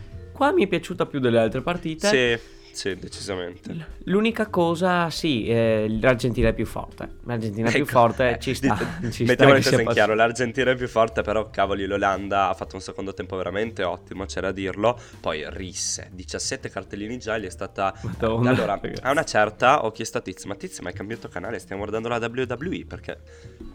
Qua 0.42 0.50
mi 0.50 0.64
è 0.64 0.66
piaciuta 0.66 1.06
più 1.06 1.20
delle 1.20 1.38
altre 1.38 1.60
partite. 1.60 2.08
Sì, 2.08 2.72
sì, 2.72 2.96
decisamente. 2.96 3.86
L'unica 4.06 4.48
cosa, 4.48 5.08
sì, 5.08 5.46
eh, 5.46 5.86
l'Argentina 6.00 6.48
è 6.48 6.52
più 6.52 6.66
forte. 6.66 7.08
L'Argentina 7.26 7.68
è 7.68 7.72
più 7.72 7.82
Ecco, 7.82 7.90
forte, 7.92 8.30
eh, 8.30 8.38
ci 8.40 8.52
sta. 8.58 8.76
ci 9.02 9.10
sta 9.12 9.24
Mettiamo 9.24 9.52
cose 9.52 9.80
in 9.82 9.88
chiaro, 9.90 10.14
l'Argentina 10.16 10.72
è 10.72 10.74
più 10.74 10.88
forte, 10.88 11.22
però 11.22 11.48
cavoli, 11.48 11.86
l'Olanda 11.86 12.48
ha 12.48 12.54
fatto 12.54 12.74
un 12.74 12.80
secondo 12.80 13.14
tempo 13.14 13.36
veramente 13.36 13.84
ottimo, 13.84 14.24
c'era 14.24 14.48
da 14.48 14.52
dirlo. 14.54 14.98
Poi 15.20 15.44
Risse, 15.48 16.08
17 16.10 16.68
cartellini 16.70 17.18
gialli, 17.18 17.46
è 17.46 17.50
stata... 17.50 17.94
Madonna, 18.02 18.50
allora, 18.50 18.80
ragazzi. 18.82 19.00
a 19.00 19.12
una 19.12 19.24
certa 19.24 19.84
ho 19.84 19.92
chiesto 19.92 20.18
a 20.18 20.22
Tiz, 20.22 20.42
ma 20.46 20.56
Tiz, 20.56 20.80
ma 20.80 20.88
hai 20.88 20.94
cambiato 20.94 21.28
canale, 21.28 21.60
stiamo 21.60 21.82
guardando 21.82 22.08
la 22.08 22.16
WWE, 22.16 22.84
perché 22.84 23.16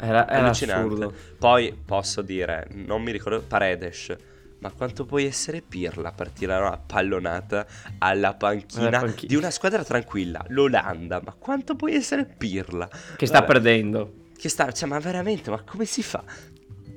Era, 0.01 0.27
era 0.27 0.43
allucinante. 0.43 0.85
assurdo. 0.85 1.13
Poi 1.39 1.73
posso 1.85 2.21
dire, 2.21 2.67
non 2.71 3.01
mi 3.03 3.11
ricordo, 3.13 3.41
Paredes. 3.47 4.35
Ma 4.59 4.71
quanto 4.71 5.05
puoi 5.05 5.25
essere 5.25 5.61
pirla 5.61 6.11
per 6.11 6.31
tirare 6.31 6.65
una 6.65 6.77
pallonata 6.77 7.65
alla 7.99 8.33
panchina, 8.33 8.99
panchina. 8.99 9.27
di 9.27 9.35
una 9.35 9.51
squadra 9.51 9.83
tranquilla, 9.83 10.43
l'Olanda? 10.49 11.21
Ma 11.23 11.33
quanto 11.33 11.75
puoi 11.75 11.93
essere 11.93 12.25
pirla? 12.25 12.89
Che 13.15 13.25
sta 13.27 13.39
Vabbè. 13.41 13.51
perdendo. 13.51 14.13
Che 14.35 14.49
sta, 14.49 14.71
cioè, 14.71 14.89
ma 14.89 14.97
veramente, 14.99 15.49
ma 15.51 15.61
come 15.63 15.85
si 15.85 16.01
fa? 16.01 16.23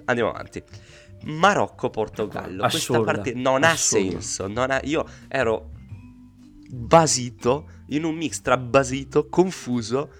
Andiamo 0.06 0.30
avanti. 0.30 0.62
Marocco-Portogallo. 1.22 2.60
Questa 2.60 2.78
Assurda, 2.78 3.12
partita 3.12 3.38
non 3.38 3.62
ha 3.62 3.70
assurda. 3.70 4.10
senso. 4.10 4.46
non 4.46 4.70
ha- 4.70 4.80
io 4.84 5.06
ero 5.28 5.70
basito 6.70 7.68
in 7.88 8.04
un 8.04 8.14
mix 8.14 8.40
tra 8.40 8.56
basito, 8.56 9.28
confuso, 9.28 10.10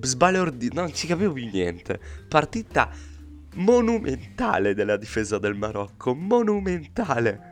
sbalordito. 0.00 0.74
Non 0.80 0.92
ci 0.92 1.06
capivo 1.06 1.32
più 1.32 1.48
niente. 1.50 2.00
Partita 2.28 2.90
monumentale 3.54 4.74
della 4.74 4.96
difesa 4.96 5.38
del 5.38 5.54
Marocco. 5.56 6.14
Monumentale. 6.14 7.48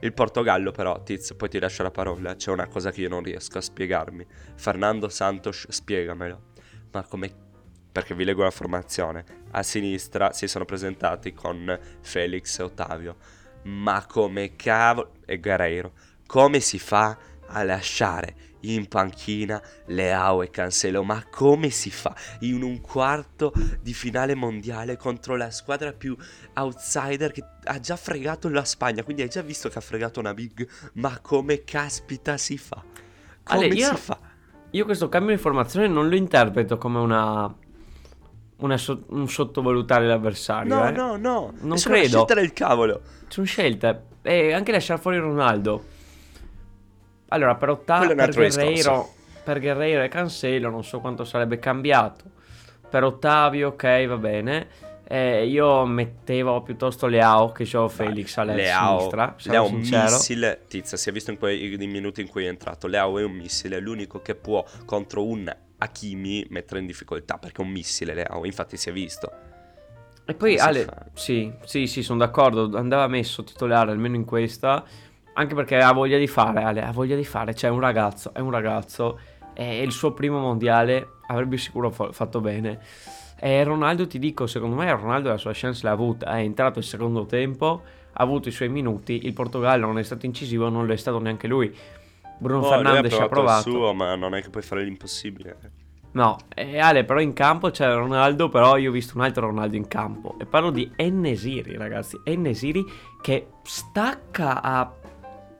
Il 0.00 0.12
Portogallo, 0.12 0.72
però, 0.72 1.02
Tiz, 1.02 1.34
poi 1.34 1.48
ti 1.48 1.58
lascio 1.58 1.82
la 1.82 1.90
parola. 1.90 2.34
C'è 2.34 2.50
una 2.50 2.66
cosa 2.66 2.90
che 2.90 3.00
io 3.00 3.08
non 3.08 3.22
riesco 3.22 3.58
a 3.58 3.62
spiegarmi. 3.62 4.26
Fernando 4.54 5.08
Santos, 5.08 5.66
spiegamelo. 5.68 6.52
Ma 6.92 7.02
come 7.04 7.44
perché 7.96 8.14
vi 8.14 8.24
leggo 8.24 8.42
la 8.42 8.50
formazione. 8.50 9.24
A 9.52 9.62
sinistra 9.62 10.32
si 10.32 10.46
sono 10.48 10.66
presentati 10.66 11.32
con 11.32 11.78
Felix 12.02 12.58
e 12.58 12.62
Ottavio. 12.62 13.16
Ma 13.62 14.04
come 14.06 14.54
cavolo... 14.54 15.12
e 15.24 15.38
Guerreiro. 15.38 15.92
Come 16.26 16.60
si 16.60 16.78
fa 16.78 17.16
a 17.48 17.62
lasciare 17.62 18.34
in 18.60 18.88
panchina 18.88 19.62
Leao 19.86 20.42
e 20.42 20.50
Cancelo? 20.50 21.02
Ma 21.04 21.24
come 21.30 21.70
si 21.70 21.90
fa 21.90 22.14
in 22.40 22.62
un 22.62 22.80
quarto 22.80 23.52
di 23.80 23.92
finale 23.94 24.34
mondiale 24.34 24.96
contro 24.96 25.36
la 25.36 25.50
squadra 25.50 25.92
più 25.92 26.16
outsider 26.54 27.32
che 27.32 27.44
ha 27.64 27.78
già 27.80 27.96
fregato 27.96 28.48
la 28.48 28.64
Spagna? 28.64 29.02
Quindi 29.02 29.22
hai 29.22 29.28
già 29.28 29.42
visto 29.42 29.68
che 29.68 29.78
ha 29.78 29.82
fregato 29.82 30.20
una 30.20 30.34
big. 30.34 30.68
Ma 30.94 31.18
come 31.20 31.62
caspita 31.64 32.36
si 32.36 32.58
fa? 32.58 32.82
Come 33.42 33.64
Ale, 33.66 33.74
io- 33.74 33.88
si 33.88 33.96
fa? 33.96 34.18
Io 34.70 34.84
questo 34.84 35.08
cambio 35.08 35.34
di 35.34 35.40
formazione 35.40 35.86
non 35.88 36.08
lo 36.08 36.16
interpreto 36.16 36.76
come 36.76 36.98
una. 36.98 37.54
una 38.58 38.76
so- 38.76 39.04
un 39.08 39.28
sottovalutare 39.28 40.06
l'avversario. 40.06 40.74
No, 40.74 40.88
eh. 40.88 40.90
no, 40.90 41.16
no. 41.16 41.52
Non 41.60 41.70
una 41.72 41.76
credo. 41.80 42.06
scelta 42.08 42.34
del 42.34 42.52
cavolo. 42.52 43.00
Sono 43.28 43.46
scelte. 43.46 44.02
E 44.22 44.52
anche 44.52 44.72
lasciare 44.72 45.00
fuori 45.00 45.18
Ronaldo. 45.18 45.94
Allora, 47.28 47.54
per 47.56 47.70
Ottavio, 47.70 48.14
per. 48.14 48.32
Guerreiro, 48.32 49.12
per 49.42 49.60
Guerreiro 49.60 50.02
e 50.02 50.08
Cancelo 50.08 50.70
non 50.70 50.84
so 50.84 51.00
quanto 51.00 51.24
sarebbe 51.24 51.58
cambiato. 51.58 52.24
Per 52.88 53.02
Ottavio, 53.04 53.68
ok, 53.68 54.06
va 54.06 54.16
bene. 54.16 54.68
Eh, 55.08 55.46
io 55.46 55.84
mettevo 55.84 56.62
piuttosto 56.62 57.06
Leao 57.06 57.52
che 57.52 57.64
c'ho 57.64 57.88
Felix 57.88 58.36
alla 58.38 58.54
Leao, 58.54 58.98
sinistra. 58.98 59.36
Leao 59.44 59.66
è 59.66 59.68
un 59.68 59.76
missile. 59.76 60.62
Tizia, 60.66 60.96
si 60.96 61.08
è 61.08 61.12
visto 61.12 61.30
in 61.30 61.38
quei 61.38 61.76
minuti 61.78 62.20
in 62.20 62.28
cui 62.28 62.44
è 62.44 62.48
entrato. 62.48 62.86
Leao 62.88 63.18
è 63.18 63.24
un 63.24 63.32
missile, 63.32 63.76
è 63.76 63.80
l'unico 63.80 64.20
che 64.20 64.34
può 64.34 64.64
contro 64.84 65.24
un 65.24 65.54
Hakimi 65.78 66.46
mettere 66.50 66.80
in 66.80 66.86
difficoltà. 66.86 67.38
Perché 67.38 67.62
è 67.62 67.64
un 67.64 67.70
missile 67.70 68.14
Leao, 68.14 68.44
infatti 68.44 68.76
si 68.76 68.88
è 68.88 68.92
visto. 68.92 69.30
E 70.28 70.34
poi 70.34 70.58
Ale, 70.58 70.88
sì, 71.12 71.52
sì, 71.64 71.86
sì, 71.86 72.02
sono 72.02 72.18
d'accordo, 72.18 72.76
andava 72.76 73.06
messo 73.06 73.44
titolare 73.44 73.92
almeno 73.92 74.16
in 74.16 74.24
questa, 74.24 74.82
anche 75.38 75.54
perché 75.54 75.76
ha 75.76 75.92
voglia 75.92 76.18
di 76.18 76.26
fare, 76.26 76.62
Ale, 76.62 76.82
ha 76.82 76.92
voglia 76.92 77.14
di 77.16 77.24
fare, 77.24 77.54
cioè 77.54 77.70
un 77.70 77.80
ragazzo, 77.80 78.32
è 78.32 78.40
un 78.40 78.50
ragazzo, 78.50 79.18
è 79.52 79.62
il 79.62 79.92
suo 79.92 80.12
primo 80.12 80.38
mondiale, 80.38 81.06
avrebbe 81.28 81.56
sicuro 81.58 81.90
fa- 81.90 82.10
fatto 82.12 82.40
bene. 82.40 82.78
E 83.38 83.62
Ronaldo, 83.64 84.06
ti 84.06 84.18
dico, 84.18 84.46
secondo 84.46 84.76
me 84.76 84.90
Ronaldo 84.90 85.28
la 85.28 85.36
sua 85.36 85.50
chance 85.54 85.84
l'ha 85.84 85.90
avuta, 85.92 86.26
è 86.36 86.40
entrato 86.40 86.78
il 86.78 86.84
secondo 86.86 87.26
tempo, 87.26 87.82
ha 88.12 88.22
avuto 88.22 88.48
i 88.48 88.52
suoi 88.52 88.70
minuti, 88.70 89.26
il 89.26 89.34
Portogallo 89.34 89.86
non 89.86 89.98
è 89.98 90.02
stato 90.02 90.24
incisivo, 90.24 90.70
non 90.70 90.86
lo 90.86 90.92
è 90.94 90.96
stato 90.96 91.18
neanche 91.18 91.46
lui. 91.46 91.74
Bruno 92.38 92.60
Oh, 92.66 92.68
Fernandes 92.70 93.12
ha 93.18 93.24
il 93.24 93.28
provato. 93.28 93.70
suo, 93.70 93.92
ma 93.92 94.14
non 94.14 94.34
è 94.34 94.40
che 94.42 94.48
puoi 94.48 94.62
fare 94.62 94.82
l'impossibile. 94.84 95.84
No, 96.12 96.38
e 96.54 96.78
Ale, 96.78 97.04
però 97.04 97.20
in 97.20 97.34
campo 97.34 97.68
c'è 97.68 97.92
Ronaldo, 97.92 98.48
però 98.48 98.78
io 98.78 98.88
ho 98.88 98.92
visto 98.92 99.18
un 99.18 99.22
altro 99.24 99.48
Ronaldo 99.48 99.76
in 99.76 99.86
campo. 99.86 100.36
E 100.40 100.46
parlo 100.46 100.70
di 100.70 100.90
Ennesiri, 100.96 101.76
ragazzi. 101.76 102.18
Ennesiri 102.24 102.82
che 103.20 103.48
stacca 103.62 104.62
a, 104.62 104.90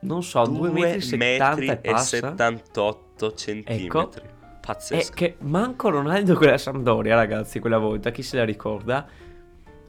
non 0.07 0.23
so, 0.23 0.45
2 0.45 0.69
metri 0.71 1.01
70 1.01 1.71
e 1.73 1.79
e 1.81 1.91
passa. 1.91 2.17
78 2.17 3.33
centimetri. 3.33 4.21
E 4.23 4.35
Pazzesco. 4.67 5.13
che 5.13 5.35
manco 5.39 5.89
Ronaldo 5.89 6.33
con 6.33 6.47
la 6.47 6.57
Sampdoria, 6.57 7.15
ragazzi, 7.15 7.59
quella 7.59 7.77
volta. 7.77 8.11
Chi 8.11 8.21
se 8.21 8.35
la 8.37 8.43
ricorda? 8.43 9.07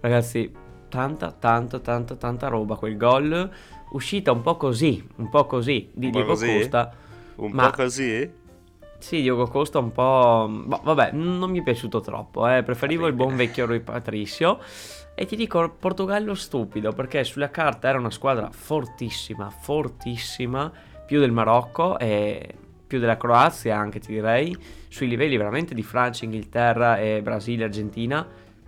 Ragazzi, 0.00 0.52
tanta, 0.88 1.32
tanta, 1.32 1.80
tanta, 1.80 2.14
tanta 2.14 2.48
roba. 2.48 2.76
Quel 2.76 2.96
gol. 2.96 3.50
Uscita 3.90 4.32
un 4.32 4.42
po' 4.42 4.56
così, 4.56 5.04
un 5.16 5.30
po' 5.30 5.46
così, 5.46 5.90
di 5.94 6.10
Diego? 6.10 6.34
Costa. 6.36 6.94
Un 7.36 7.50
ma- 7.52 7.70
po' 7.70 7.82
così? 7.82 8.30
Sì, 8.98 9.22
Diogo 9.22 9.46
Costa 9.46 9.78
un 9.78 9.92
po'... 9.92 10.48
boh, 10.48 10.80
vabbè, 10.82 11.12
non 11.12 11.50
mi 11.50 11.60
è 11.60 11.62
piaciuto 11.62 12.00
troppo, 12.00 12.48
eh. 12.48 12.62
preferivo 12.62 13.06
il 13.06 13.14
buon 13.14 13.36
vecchio 13.36 13.64
Rui 13.64 13.80
Patricio. 13.80 14.60
E 15.14 15.24
ti 15.24 15.34
dico, 15.36 15.76
Portogallo 15.78 16.34
stupido, 16.34 16.92
perché 16.92 17.24
sulla 17.24 17.50
carta 17.50 17.88
era 17.88 17.98
una 17.98 18.10
squadra 18.10 18.50
fortissima, 18.50 19.50
fortissima, 19.50 20.70
più 21.06 21.20
del 21.20 21.32
Marocco 21.32 21.98
e 21.98 22.54
più 22.86 22.98
della 22.98 23.16
Croazia 23.16 23.76
anche, 23.76 23.98
ti 24.00 24.12
direi, 24.12 24.56
sui 24.88 25.08
livelli 25.08 25.36
veramente 25.36 25.74
di 25.74 25.82
Francia, 25.82 26.24
Inghilterra 26.24 26.98
e 26.98 27.22
Brasile, 27.22 27.64
Argentina, 27.64 28.26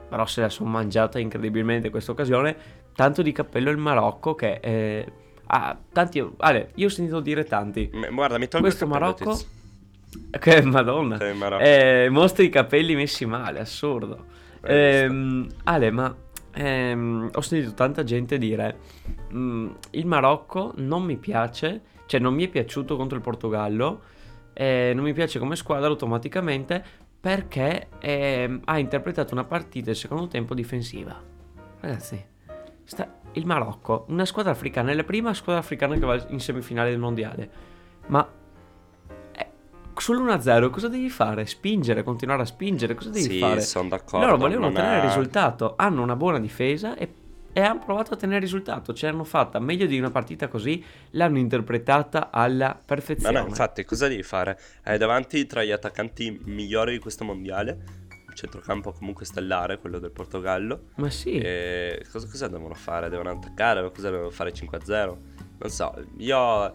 però 0.09 0.27
se 0.27 0.41
la 0.41 0.49
sono 0.49 0.71
mangiata 0.71 1.19
incredibilmente 1.19 1.91
questa 1.91 2.13
occasione. 2.13 2.57
Tanto 2.95 3.23
di 3.23 3.33
cappello 3.33 3.71
il 3.71 3.79
Marocco 3.79 4.35
che... 4.35 4.59
eh, 4.63 5.13
ha 5.47 5.77
tanti... 5.93 6.25
Ale, 6.39 6.71
io 6.77 6.87
ho 6.87 6.91
sentito 6.91 7.21
dire 7.21 7.45
tanti. 7.45 7.91
Guarda, 8.13 8.39
mi 8.39 8.49
tolgo 8.49 8.67
Questo 8.67 8.87
Marocco... 8.87 9.33
Tiz. 9.33 9.59
Che 10.39 10.63
madonna. 10.63 11.17
Eh, 11.59 12.09
mostri 12.11 12.47
i 12.47 12.49
capelli 12.49 12.95
messi 12.95 13.27
male, 13.27 13.61
assurdo. 13.61 14.27
Eh, 14.63 15.47
Ale, 15.65 15.91
ma 15.91 16.15
ehm, 16.53 17.31
ho 17.33 17.41
sentito 17.41 17.75
tanta 17.75 18.03
gente 18.05 18.39
dire: 18.39 18.79
"Mm, 19.33 19.71
il 19.91 20.07
Marocco 20.07 20.73
non 20.77 21.03
mi 21.05 21.17
piace, 21.17 21.83
cioè 22.07 22.21
non 22.21 22.35
mi 22.35 22.45
è 22.45 22.49
piaciuto 22.49 22.97
contro 22.97 23.17
il 23.17 23.23
Portogallo, 23.23 24.03
eh, 24.53 24.93
non 24.95 25.05
mi 25.05 25.13
piace 25.13 25.39
come 25.39 25.57
squadra 25.57 25.89
automaticamente 25.89 26.85
perché 27.21 27.89
ehm, 27.99 28.63
ha 28.65 28.79
interpretato 28.79 29.35
una 29.35 29.45
partita 29.45 29.91
il 29.91 29.97
secondo 29.97 30.27
tempo 30.27 30.55
difensiva. 30.55 31.21
Ragazzi, 31.81 32.23
sta- 32.85 33.21
il 33.33 33.47
Marocco, 33.47 34.07
una 34.09 34.25
squadra 34.25 34.53
africana, 34.53 34.91
è 34.91 34.95
la 34.95 35.05
prima 35.05 35.35
squadra 35.35 35.61
africana 35.61 35.95
che 35.95 36.07
va 36.07 36.27
in 36.29 36.41
semifinale 36.41 36.91
del 36.91 36.99
mondiale, 36.99 37.51
ma 38.07 38.27
sull'1-0 40.01 40.71
cosa 40.71 40.89
devi 40.89 41.09
fare? 41.11 41.47
Spingere, 41.47 42.03
continuare 42.03 42.43
a 42.43 42.47
spingere, 42.47 42.95
cosa 42.95 43.11
devi 43.11 43.25
Sì, 43.35 43.39
fare? 43.39 43.61
sono 43.61 43.89
d'accordo. 43.89 44.27
Loro 44.27 44.39
volevano 44.39 44.67
ottenere 44.69 44.95
è- 44.95 44.99
il 45.03 45.03
risultato, 45.09 45.75
hanno 45.77 46.03
una 46.03 46.17
buona 46.17 46.39
difesa 46.39 46.97
e, 46.97 47.13
e 47.53 47.61
hanno 47.61 47.81
provato 47.85 48.13
a 48.13 48.15
ottenere 48.15 48.37
il 48.39 48.43
risultato, 48.45 48.93
ce 48.95 49.07
l'hanno 49.11 49.25
fatta 49.25 49.59
meglio 49.59 49.87
di 49.87 49.99
una 49.99 50.11
partita 50.11 50.49
così, 50.49 50.83
l'hanno 51.11 51.39
interpretata 51.39 52.31
alla 52.31 52.67
Ma 52.69 52.81
perfezione. 52.85 53.41
no, 53.41 53.47
infatti, 53.47 53.85
cosa 53.85 54.09
devi 54.09 54.23
fare? 54.23 54.59
Hai 54.85 54.99
davanti 54.99 55.47
tra 55.47 55.63
gli 55.65 55.71
attaccanti 55.73 56.41
migliori 56.45 56.93
di 56.93 56.99
questo 56.99 57.25
mondiale. 57.25 57.99
Centrocampo 58.33 58.93
comunque 58.93 59.25
stellare, 59.27 59.79
quello 59.79 59.99
del 59.99 60.13
Portogallo. 60.13 60.85
Ma 60.97 61.11
sì, 61.11 61.37
E 61.39 62.07
cosa, 62.11 62.29
cosa 62.29 62.47
devono 62.47 62.75
fare? 62.75 63.09
Devono 63.11 63.31
attaccare? 63.31 63.83
Cosa 63.91 64.09
devono 64.11 64.31
fare 64.31 64.53
5-0? 64.53 65.19
Non 65.59 65.69
so, 65.69 65.93
io 66.19 66.73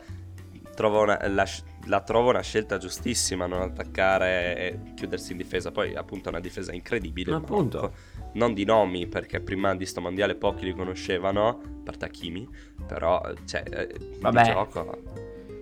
trovo 0.75 1.01
una- 1.03 1.17
la, 1.29 1.46
la 1.86 2.01
trovo 2.01 2.30
una 2.30 2.42
scelta 2.42 2.77
giustissima 2.77 3.46
non 3.46 3.62
attaccare 3.62 4.58
e 4.58 4.80
chiudersi 4.96 5.32
in 5.32 5.38
difesa. 5.38 5.72
Poi, 5.72 5.96
appunto, 5.96 6.27
è 6.27 6.32
una 6.32 6.39
difesa 6.42 6.74
incredibile. 6.74 7.32
il 7.32 7.38
Appunto. 7.38 7.94
Non 8.34 8.54
di 8.54 8.65
nomi, 8.65 9.08
perché 9.08 9.39
prima 9.39 9.75
di 9.75 9.86
sto 9.86 10.01
mondiale 10.01 10.36
pochi 10.36 10.65
li 10.65 10.74
conoscevano, 10.74 11.48
a 11.48 11.58
parte 11.84 12.06
Hakimi, 12.06 12.48
però, 12.86 13.22
cioè, 13.46 13.63
eh, 13.70 13.96
Vabbè. 14.20 14.44
di 14.44 14.50
gioco... 14.50 15.01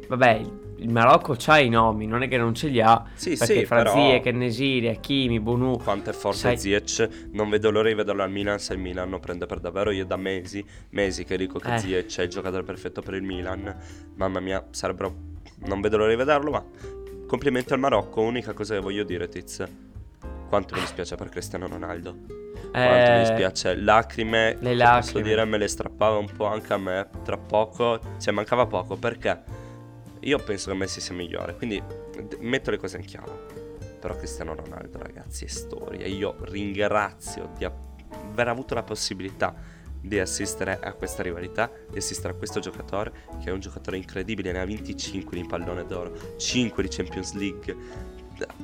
vabbè, 0.07 0.41
il, 0.77 0.89
Marocco 0.89 1.35
c'ha 1.37 1.59
i 1.59 1.69
nomi, 1.69 2.07
non 2.07 2.23
è 2.23 2.27
che 2.27 2.37
non 2.37 2.53
ce 2.55 2.67
li 2.69 2.81
ha. 2.81 3.05
Sì, 3.13 3.37
perché 3.37 3.59
sì, 3.59 3.65
fra 3.65 3.77
però- 3.83 3.93
Zie, 3.93 4.19
Kennesiri, 4.21 4.87
Hakimi, 4.87 5.39
Bonu. 5.39 5.77
Quanto 5.77 6.09
è 6.09 6.13
forte 6.13 6.37
Sai- 6.39 6.57
Ziyech, 6.57 7.27
non 7.31 7.49
vedo 7.49 7.69
l'ora 7.69 7.89
di 7.89 7.93
vederlo 7.93 8.23
al 8.23 8.31
Milan 8.31 8.59
se 8.59 8.73
il 8.73 8.79
Milan 8.79 9.09
lo 9.09 9.19
prende 9.19 9.45
per 9.45 9.59
davvero. 9.59 9.91
Io 9.91 10.05
da 10.05 10.17
mesi, 10.17 10.65
mesi 10.89 11.23
che 11.25 11.37
dico 11.37 11.59
che 11.59 11.75
Eh. 11.75 11.77
Ziyech 11.77 12.17
è 12.19 12.23
il 12.23 12.29
giocatore 12.29 12.63
perfetto 12.63 13.01
per 13.01 13.13
il 13.13 13.23
Milan. 13.23 13.75
Mamma 14.15 14.39
mia, 14.39 14.65
sarebbero... 14.71 15.31
Non 15.65 15.81
vedo 15.81 15.97
l'ora 15.97 16.09
di 16.09 16.15
vederlo, 16.15 16.51
ma 16.51 16.63
complimenti 17.27 17.73
al 17.73 17.79
Marocco. 17.79 18.21
Unica 18.21 18.53
cosa 18.53 18.75
che 18.75 18.81
voglio 18.81 19.03
dire, 19.03 19.27
Tiz. 19.27 19.63
Quanto 20.49 20.75
mi 20.75 20.81
dispiace 20.81 21.15
per 21.15 21.29
Cristiano 21.29 21.67
Ronaldo. 21.67 22.15
Quanto 22.71 23.11
mi 23.11 23.17
Eh, 23.17 23.19
dispiace. 23.19 23.75
Lacrime, 23.75 24.57
le 24.59 24.75
lacrime. 24.75 24.99
posso 25.01 25.19
dire, 25.19 25.45
me 25.45 25.57
le 25.57 25.67
strappava 25.67 26.17
un 26.17 26.29
po' 26.35 26.45
anche 26.45 26.73
a 26.73 26.77
me. 26.77 27.07
Tra 27.23 27.37
poco, 27.37 27.99
cioè 28.19 28.33
mancava 28.33 28.65
poco, 28.67 28.95
perché 28.97 29.41
io 30.19 30.37
penso 30.39 30.71
che 30.71 30.77
Messi 30.77 31.01
sia 31.01 31.15
migliore. 31.15 31.55
Quindi 31.55 31.81
metto 32.39 32.71
le 32.71 32.77
cose 32.77 32.97
in 32.97 33.05
chiaro. 33.05 33.45
Però 33.99 34.15
Cristiano 34.15 34.53
Ronaldo, 34.53 34.97
ragazzi, 34.99 35.45
è 35.45 35.47
storia. 35.47 36.05
Io 36.05 36.35
ringrazio 36.41 37.51
di 37.57 37.65
aver 37.65 38.47
avuto 38.49 38.73
la 38.75 38.83
possibilità 38.83 39.55
di 40.03 40.19
assistere 40.19 40.79
a 40.81 40.93
questa 40.93 41.23
rivalità, 41.23 41.71
di 41.89 41.97
assistere 41.97 42.33
a 42.33 42.35
questo 42.35 42.59
giocatore, 42.59 43.13
che 43.41 43.49
è 43.49 43.51
un 43.53 43.61
giocatore 43.61 43.95
incredibile, 43.95 44.51
ne 44.51 44.59
ha 44.59 44.65
25 44.65 45.37
di 45.37 45.45
pallone 45.47 45.85
d'oro, 45.85 46.11
5 46.37 46.83
di 46.83 46.89
Champions 46.89 47.33
League. 47.33 47.75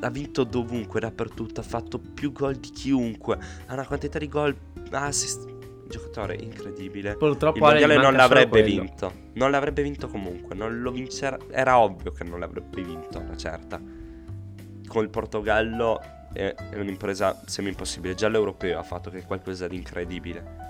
Ha 0.02 0.10
vinto 0.10 0.44
dovunque, 0.44 1.00
dappertutto, 1.00 1.62
ha 1.62 1.64
fatto 1.64 1.98
più 1.98 2.34
gol 2.34 2.56
di 2.56 2.70
chiunque, 2.72 3.38
ha 3.68 3.74
una 3.74 3.86
quantità 3.86 4.20
di 4.20 4.28
gol, 4.28 4.56
assist. 4.92 5.58
Giocatore 5.90 6.36
incredibile. 6.36 7.16
Purtroppo 7.16 7.58
Il 7.58 7.64
Ale, 7.64 7.80
mondiale 7.80 8.04
non 8.04 8.14
l'avrebbe 8.14 8.62
vinto. 8.62 9.12
Non 9.34 9.50
l'avrebbe 9.50 9.82
vinto 9.82 10.08
comunque. 10.08 10.54
Non 10.54 10.82
lo 10.82 10.92
vincerà. 10.92 11.36
Era 11.50 11.80
ovvio 11.80 12.12
che 12.12 12.24
non 12.24 12.40
l'avrebbe 12.40 12.84
vinto, 12.84 13.18
una 13.18 13.36
certa. 13.36 13.82
Con 14.88 15.04
il 15.04 15.10
Portogallo 15.10 16.00
è, 16.32 16.54
è 16.54 16.78
un'impresa 16.78 17.42
semi 17.48 17.70
impossibile. 17.70 18.14
Già 18.14 18.28
l'europeo 18.28 18.78
ha 18.78 18.84
fatto 18.84 19.10
che 19.10 19.18
è 19.18 19.26
qualcosa 19.26 19.68
di 19.68 19.78
incredibile. 19.78 20.68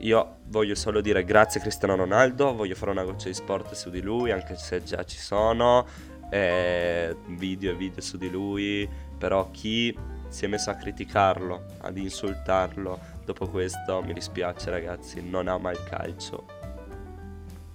Io 0.00 0.36
voglio 0.46 0.74
solo 0.74 1.00
dire 1.00 1.24
grazie 1.24 1.58
a 1.58 1.62
Cristiano 1.62 1.96
Ronaldo. 1.96 2.54
Voglio 2.54 2.74
fare 2.74 2.92
una 2.92 3.04
goccia 3.04 3.28
di 3.28 3.34
sport 3.34 3.74
su 3.74 3.90
di 3.90 4.00
lui, 4.00 4.30
anche 4.30 4.56
se 4.56 4.82
già 4.82 5.04
ci 5.04 5.18
sono. 5.18 5.86
eh, 6.30 7.16
video 7.26 7.72
e 7.72 7.74
video 7.74 8.00
su 8.00 8.16
di 8.16 8.30
lui. 8.30 8.88
Però 9.18 9.50
chi 9.50 9.96
si 10.28 10.44
è 10.44 10.48
messo 10.48 10.70
a 10.70 10.74
criticarlo, 10.74 11.64
ad 11.80 11.96
insultarlo, 11.96 12.98
dopo 13.24 13.48
questo 13.48 14.02
mi 14.04 14.12
dispiace 14.12 14.70
ragazzi, 14.70 15.26
non 15.26 15.48
ama 15.48 15.70
il 15.72 15.82
calcio. 15.88 16.44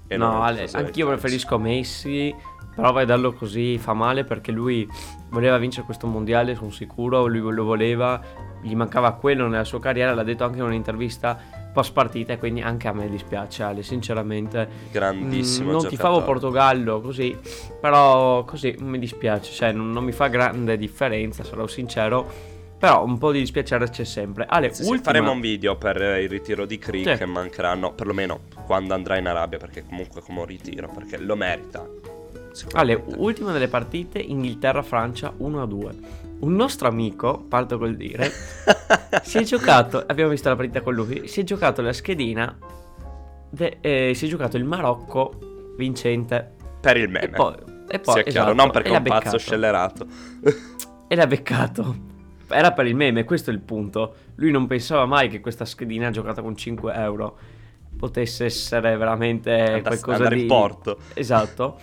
E 0.08 0.16
No, 0.18 0.42
Ale, 0.44 0.70
anch'io 0.74 1.08
preferisco 1.08 1.58
Messi, 1.58 2.34
però 2.76 2.94
vederlo 2.94 3.34
così 3.34 3.78
fa 3.80 3.94
male 3.94 4.24
perché 4.24 4.52
lui 4.52 4.88
voleva 5.30 5.58
vincere 5.58 5.86
questo 5.86 6.08
mondiale, 6.08 6.56
sono 6.56 6.70
sicuro, 6.70 7.26
lui 7.26 7.54
lo 7.54 7.64
voleva, 7.64 8.22
gli 8.62 8.76
mancava 8.76 9.14
quello 9.14 9.48
nella 9.48 9.64
sua 9.64 9.80
carriera, 9.80 10.14
l'ha 10.14 10.24
detto 10.24 10.44
anche 10.44 10.60
in 10.60 10.64
un'intervista 10.64 11.63
post 11.74 11.92
partita 11.92 12.34
e 12.34 12.38
quindi 12.38 12.62
anche 12.62 12.88
a 12.88 12.94
me 12.94 13.10
dispiace 13.10 13.64
Ale, 13.64 13.84
sinceramente. 13.84 14.68
Grandissimo 14.92 15.70
Mm, 15.70 15.72
non 15.72 15.82
giocatore. 15.82 15.90
tifavo 15.96 16.22
Portogallo 16.24 17.02
così, 17.02 17.36
però 17.82 18.44
così 18.46 18.76
mi 18.80 19.00
dispiace, 19.00 19.52
cioè 19.52 19.72
non, 19.72 19.92
non 19.92 20.04
mi 20.04 20.12
fa 20.12 20.28
grande 20.28 20.78
differenza, 20.78 21.44
sarò 21.44 21.66
sincero, 21.68 22.52
però 22.78 23.04
un 23.04 23.18
po' 23.18 23.32
di 23.32 23.40
dispiacere 23.40 23.90
c'è 23.90 24.04
sempre. 24.04 24.46
Ale, 24.48 24.74
Sì, 24.74 24.84
ultima... 24.84 25.02
faremo 25.04 25.32
un 25.32 25.40
video 25.42 25.76
per 25.76 25.96
il 26.22 26.30
ritiro 26.30 26.66
di 26.66 26.78
Cree 26.78 27.04
Sì. 27.04 27.18
che 27.18 27.26
mancheranno, 27.26 27.94
perlomeno 27.94 28.42
quando 28.66 28.94
andrà 28.94 29.18
in 29.18 29.28
Arabia, 29.28 29.58
perché 29.58 29.84
comunque 29.86 30.22
come 30.22 30.40
un 30.42 30.46
ritiro, 30.46 30.90
perché 30.94 31.18
lo 31.18 31.36
merita. 31.36 31.86
Ale, 32.74 33.02
ultima 33.18 33.52
delle 33.52 33.68
partite, 33.68 34.20
Inghilterra-Francia 34.20 35.34
1-2. 35.40 35.92
Un 36.44 36.56
nostro 36.56 36.88
amico, 36.90 37.40
parto 37.48 37.78
col 37.78 37.96
dire, 37.96 38.30
si 39.24 39.38
è 39.38 39.44
giocato, 39.44 40.04
abbiamo 40.06 40.30
visto 40.30 40.50
la 40.50 40.56
partita 40.56 40.82
con 40.82 40.94
lui, 40.94 41.28
si 41.28 41.40
è 41.40 41.44
giocato 41.44 41.82
la 41.82 41.94
schedina, 41.94 42.58
de- 43.50 43.78
eh, 43.80 44.12
si 44.14 44.26
è 44.26 44.30
giocato 44.30 44.58
il 44.58 44.66
Marocco 44.66 45.74
vincente. 45.78 46.52
per 46.82 46.98
il 46.98 47.04
E 47.04 47.08
meme. 47.08 47.30
poi, 47.30 47.56
e 47.88 48.00
poi 48.00 48.14
sia 48.16 48.24
chiaro, 48.24 48.52
esatto, 48.52 48.54
non 48.54 48.72
perché 48.72 48.90
e 48.90 48.94
è 48.94 48.98
un 48.98 49.04
pazzo 49.04 49.38
scellerato. 49.38 50.06
E 51.08 51.16
l'ha 51.16 51.28
beccato. 51.28 51.96
Era 52.50 52.72
per 52.72 52.88
il 52.88 52.96
meme, 52.96 53.24
questo 53.24 53.52
è 53.52 53.54
il 53.54 53.60
punto. 53.60 54.16
Lui 54.36 54.50
non 54.50 54.66
pensava 54.66 55.06
mai 55.06 55.30
che 55.30 55.42
questa 55.42 55.64
schedina 55.64 56.10
giocata 56.10 56.42
con 56.42 56.56
5 56.58 56.92
euro 56.94 57.38
potesse 57.96 58.46
essere 58.46 58.98
veramente 58.98 59.52
Andas- 59.52 60.02
qualcosa 60.02 60.28
di... 60.30 60.42
in 60.42 60.48
porto. 60.48 60.98
Esatto. 61.14 61.78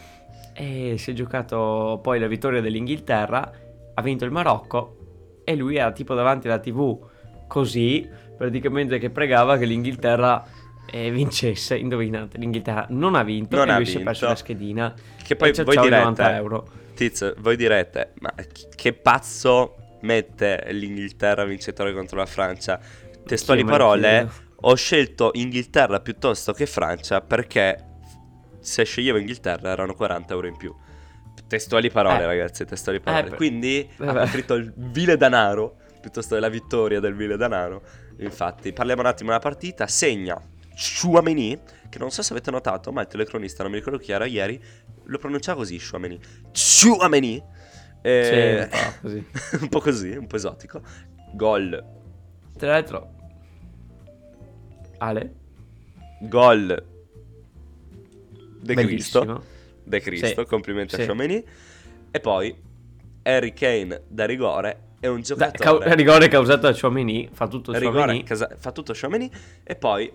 E 0.53 0.97
si 0.99 1.13
è 1.13 1.15
giocato 1.15 2.01
poi 2.03 2.19
la 2.19 2.27
vittoria 2.27 2.61
dell'Inghilterra, 2.61 3.53
ha 3.95 4.03
vinto 4.03 4.25
il 4.25 4.31
Marocco 4.31 4.97
e 5.45 5.57
lui 5.57 5.77
era 5.77 5.93
tipo 5.93 6.15
davanti 6.15 6.47
alla 6.47 6.59
TV 6.59 6.99
così, 7.47 8.09
praticamente 8.37 8.99
che 8.99 9.11
pregava 9.11 9.59
che 9.59 9.65
l'Inghilterra 9.65 10.45
eh, 10.87 11.11
vincesse. 11.11 11.77
Indovinate, 11.77 12.39
l'Inghilterra 12.39 12.87
non 12.91 13.15
ha 13.15 13.23
vinto 13.23 13.57
Non 13.57 13.69
e 13.69 13.73
ha 13.73 13.77
lui 13.77 13.87
si 13.87 13.99
è 13.99 14.03
perso 14.03 14.27
vinto. 14.27 14.29
la 14.29 14.37
schedina. 14.37 14.95
Che 15.23 15.37
poi 15.37 15.53
voi 15.53 15.77
direte, 15.77 15.97
90 15.97 16.37
euro. 16.37 16.69
Tiz, 16.95 17.35
voi 17.39 17.57
direte, 17.57 18.13
ma 18.21 18.33
che 18.75 18.93
pazzo 18.93 19.77
mette 20.03 20.67
l'Inghilterra 20.71 21.45
vincitore 21.45 21.93
contro 21.93 22.19
la 22.19 22.27
Francia? 22.27 22.79
Testuali 23.25 23.65
parole, 23.65 24.29
ho 24.63 24.75
scelto 24.75 25.31
Inghilterra 25.35 26.01
piuttosto 26.01 26.53
che 26.53 26.67
Francia 26.67 27.21
perché 27.21 27.85
se 28.61 28.85
sceglievo 28.85 29.19
Inghilterra 29.19 29.71
erano 29.71 29.95
40 29.95 30.33
euro 30.35 30.47
in 30.47 30.57
più. 30.57 30.75
Testuali 31.51 31.91
parole, 31.91 32.23
Eh. 32.23 32.27
ragazzi, 32.27 32.65
testuali 32.65 33.01
parole. 33.01 33.25
per- 33.31 33.35
Quindi 33.37 33.85
ha 33.99 34.05
vabbè. 34.05 34.19
preferito 34.21 34.55
il 34.55 34.73
vile 34.77 35.17
danaro 35.17 35.79
piuttosto 36.01 36.37
che 36.37 36.41
la 36.41 36.49
vittoria 36.49 37.01
del 37.01 37.17
vile 37.17 37.37
danaro. 37.37 37.83
Infatti, 38.19 38.73
parliamo 38.73 39.01
un 39.01 39.09
attimo 39.09 39.31
della 39.31 39.41
partita. 39.43 39.89
Segna 39.89 40.41
Chouameni, 41.01 41.59
che 41.89 41.99
non 41.99 42.13
so 42.13 42.23
se 42.23 42.33
avete 42.33 42.53
notato, 42.53 42.93
ma 42.93 43.01
il 43.01 43.09
telecronista, 43.09 43.65
non 43.65 43.73
mi 43.73 43.79
ricordo 43.79 43.99
chi 43.99 44.13
era 44.13 44.27
ieri, 44.27 44.63
lo 45.07 45.19
pronunciava 45.19 45.59
così 45.59 45.77
Chouameni. 45.85 46.21
Chouameni. 46.53 47.43
Eh, 48.01 48.69
Sì, 49.03 49.09
un 49.11 49.11
po' 49.11 49.11
così. 49.11 49.27
un 49.61 49.69
po' 49.69 49.81
così, 49.81 50.11
un 50.11 50.27
po' 50.29 50.37
esotico. 50.37 50.81
Gol. 51.35 51.85
Tra 52.57 52.71
l'altro, 52.71 53.11
Ale, 54.99 55.35
Gol. 56.21 56.87
De 58.63 58.75
Cristo. 58.77 59.59
De 59.91 60.01
Cristo, 60.01 60.27
Sì, 60.43 60.47
complimenti 60.47 60.95
a 60.95 60.99
sì. 60.99 61.05
Chouameni. 61.05 61.45
E 62.13 62.21
poi 62.21 62.55
Harry 63.23 63.53
Kane 63.53 64.03
da 64.09 64.25
rigore 64.25 64.89
è 65.01 65.07
un 65.09 65.17
Da, 65.17 65.23
giocatore... 65.23 65.85
cau- 65.85 65.95
rigore 65.97 66.29
causato 66.29 66.71
da 66.71 66.77
Chouameni, 66.79 67.29
fa 67.33 67.47
tutto 67.49 67.73
Chouameni. 67.73 68.23
casa- 68.23 68.51
fa 68.57 68.73
tutto 68.73 68.95
Chouameni 68.99 69.31
e 69.63 69.77
poi 69.77 70.11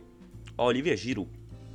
Olivier 0.55 0.95
Giroud. 0.97 1.27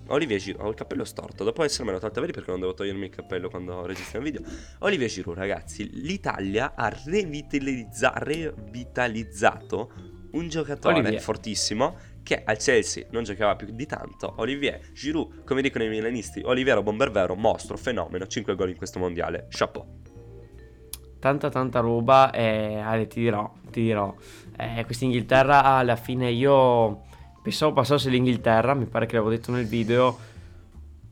Olivier 0.08 0.40
Giroud, 0.40 0.64
ho 0.66 0.68
il 0.70 0.74
cappello 0.74 1.04
storto, 1.04 1.44
dopo 1.44 1.62
essermelo 1.62 1.98
tolto, 2.00 2.20
vedi 2.20 2.32
perché 2.32 2.50
non 2.50 2.58
devo 2.60 2.74
togliermi 2.74 3.04
il 3.04 3.10
cappello 3.10 3.48
quando 3.48 3.86
registriamo 3.86 4.24
video. 4.24 4.40
Olivier 4.80 5.08
Giroud, 5.08 5.36
ragazzi, 5.38 5.88
l'Italia 6.02 6.72
ha 6.74 6.92
revitalizza- 7.04 8.14
revitalizzato 8.16 9.90
un 10.32 10.48
giocatore 10.48 10.98
Olivier. 10.98 11.20
fortissimo 11.20 11.96
che 12.22 12.42
al 12.44 12.58
Chelsea 12.58 13.06
non 13.10 13.24
giocava 13.24 13.56
più 13.56 13.68
di 13.70 13.86
tanto. 13.86 14.34
Olivier 14.36 14.80
Giroud, 14.92 15.44
come 15.44 15.62
dicono 15.62 15.84
i 15.84 15.88
milanisti, 15.88 16.42
Oliviero 16.44 16.82
Bombervero, 16.82 17.34
mostro, 17.34 17.76
fenomeno, 17.76 18.26
5 18.26 18.54
gol 18.54 18.70
in 18.70 18.76
questo 18.76 18.98
mondiale. 18.98 19.46
Chapeau. 19.48 19.98
Tanta 21.18 21.50
tanta 21.50 21.80
roba 21.80 22.30
e 22.30 22.78
Ale 22.78 23.06
ti 23.06 23.20
dirò, 23.20 23.52
ti 23.70 23.82
dirò, 23.82 24.14
eh, 24.56 24.84
questa 24.86 25.04
Inghilterra 25.04 25.64
alla 25.64 25.96
fine 25.96 26.30
io 26.30 27.02
pensavo 27.42 27.72
passasse 27.72 28.08
l'Inghilterra, 28.08 28.74
mi 28.74 28.86
pare 28.86 29.06
che 29.06 29.16
l'avevo 29.16 29.34
detto 29.34 29.52
nel 29.52 29.66
video, 29.66 30.16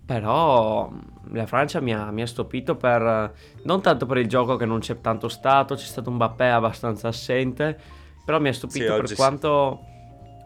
però 0.07 0.91
mm, 0.91 1.35
la 1.35 1.47
Francia 1.47 1.81
mi 1.81 1.93
ha, 1.93 2.11
mi 2.11 2.23
ha 2.23 2.27
stupito 2.27 2.77
per, 2.77 3.35
non 3.65 3.83
tanto 3.83 4.07
per 4.07 4.17
il 4.17 4.29
gioco 4.29 4.57
che 4.57 4.65
non 4.65 4.79
c'è 4.81 5.01
tanto 5.01 5.29
stato, 5.29 5.75
c'è 5.75 5.85
stato 5.85 6.09
un 6.09 6.17
Mbappé 6.17 6.49
abbastanza 6.49 7.09
assente, 7.09 7.79
però 8.25 8.41
mi 8.41 8.49
ha 8.49 8.55
stupito 8.55 8.85
Sì, 8.85 8.91
per 8.91 9.01
oggi 9.01 9.15
sì. 9.15 9.15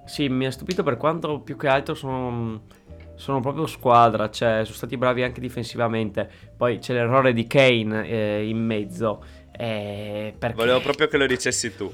Sì, 0.04 0.28
mi 0.28 0.46
ha 0.46 0.50
stupito 0.50 0.82
per 0.82 0.96
quanto 0.96 1.40
più 1.40 1.56
che 1.56 1.68
altro 1.68 1.94
sono, 1.94 2.62
sono 3.14 3.40
proprio 3.40 3.66
squadra, 3.66 4.30
cioè 4.30 4.60
sono 4.64 4.76
stati 4.76 4.96
bravi 4.96 5.22
anche 5.22 5.40
difensivamente, 5.40 6.28
poi 6.56 6.78
c'è 6.78 6.92
l'errore 6.92 7.32
di 7.32 7.46
Kane 7.46 8.06
eh, 8.08 8.48
in 8.48 8.58
mezzo. 8.64 9.22
eh, 9.56 10.34
perché... 10.38 10.56
Volevo 10.56 10.80
proprio 10.80 11.06
che 11.08 11.16
lo 11.16 11.26
dicessi 11.26 11.74
tu. 11.76 11.92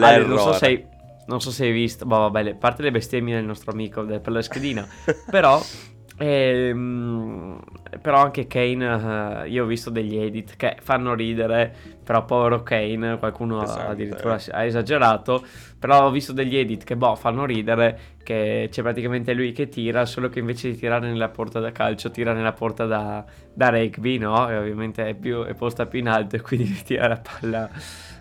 Ale, 0.00 0.18
non 0.24 0.38
so 0.38 0.50
L'errore. 0.50 0.56
se 0.58 0.66
hai, 0.66 0.86
non 1.26 1.40
so 1.40 1.50
se 1.50 1.64
hai 1.64 1.72
visto, 1.72 2.04
boh, 2.04 2.18
vabbè, 2.18 2.42
le- 2.42 2.54
parte 2.54 2.82
le 2.82 2.90
bestemmie 2.90 3.34
del 3.34 3.44
nostro 3.44 3.72
amico 3.72 4.02
del- 4.02 4.20
per 4.20 4.32
la 4.32 4.42
schedina, 4.42 4.86
però 5.30 5.60
Ehm, 6.18 7.60
però 8.02 8.18
anche 8.22 8.46
Kane, 8.48 9.44
eh, 9.44 9.48
io 9.48 9.64
ho 9.64 9.66
visto 9.66 9.88
degli 9.88 10.16
edit 10.16 10.56
che 10.56 10.76
fanno 10.80 11.14
ridere, 11.14 11.72
però 12.02 12.24
povero 12.24 12.62
Kane, 12.62 13.18
qualcuno 13.18 13.60
Pesante. 13.60 13.90
addirittura 13.90 14.38
ha 14.50 14.64
esagerato, 14.64 15.44
però 15.78 16.06
ho 16.06 16.10
visto 16.10 16.32
degli 16.32 16.56
edit 16.56 16.82
che 16.82 16.96
boh, 16.96 17.14
fanno 17.14 17.44
ridere, 17.44 18.16
che 18.24 18.68
c'è 18.70 18.82
praticamente 18.82 19.32
lui 19.32 19.52
che 19.52 19.68
tira, 19.68 20.04
solo 20.06 20.28
che 20.28 20.40
invece 20.40 20.70
di 20.70 20.76
tirare 20.76 21.08
nella 21.08 21.28
porta 21.28 21.60
da 21.60 21.70
calcio, 21.70 22.10
tira 22.10 22.32
nella 22.32 22.52
porta 22.52 22.84
da, 22.84 23.24
da 23.54 23.68
rugby, 23.68 24.18
no? 24.18 24.48
E 24.50 24.56
ovviamente 24.56 25.06
è, 25.06 25.14
più, 25.14 25.44
è 25.44 25.54
posta 25.54 25.86
più 25.86 26.00
in 26.00 26.08
alto 26.08 26.34
e 26.36 26.40
quindi 26.40 26.82
tira 26.82 27.06
la 27.06 27.20
palla. 27.20 27.70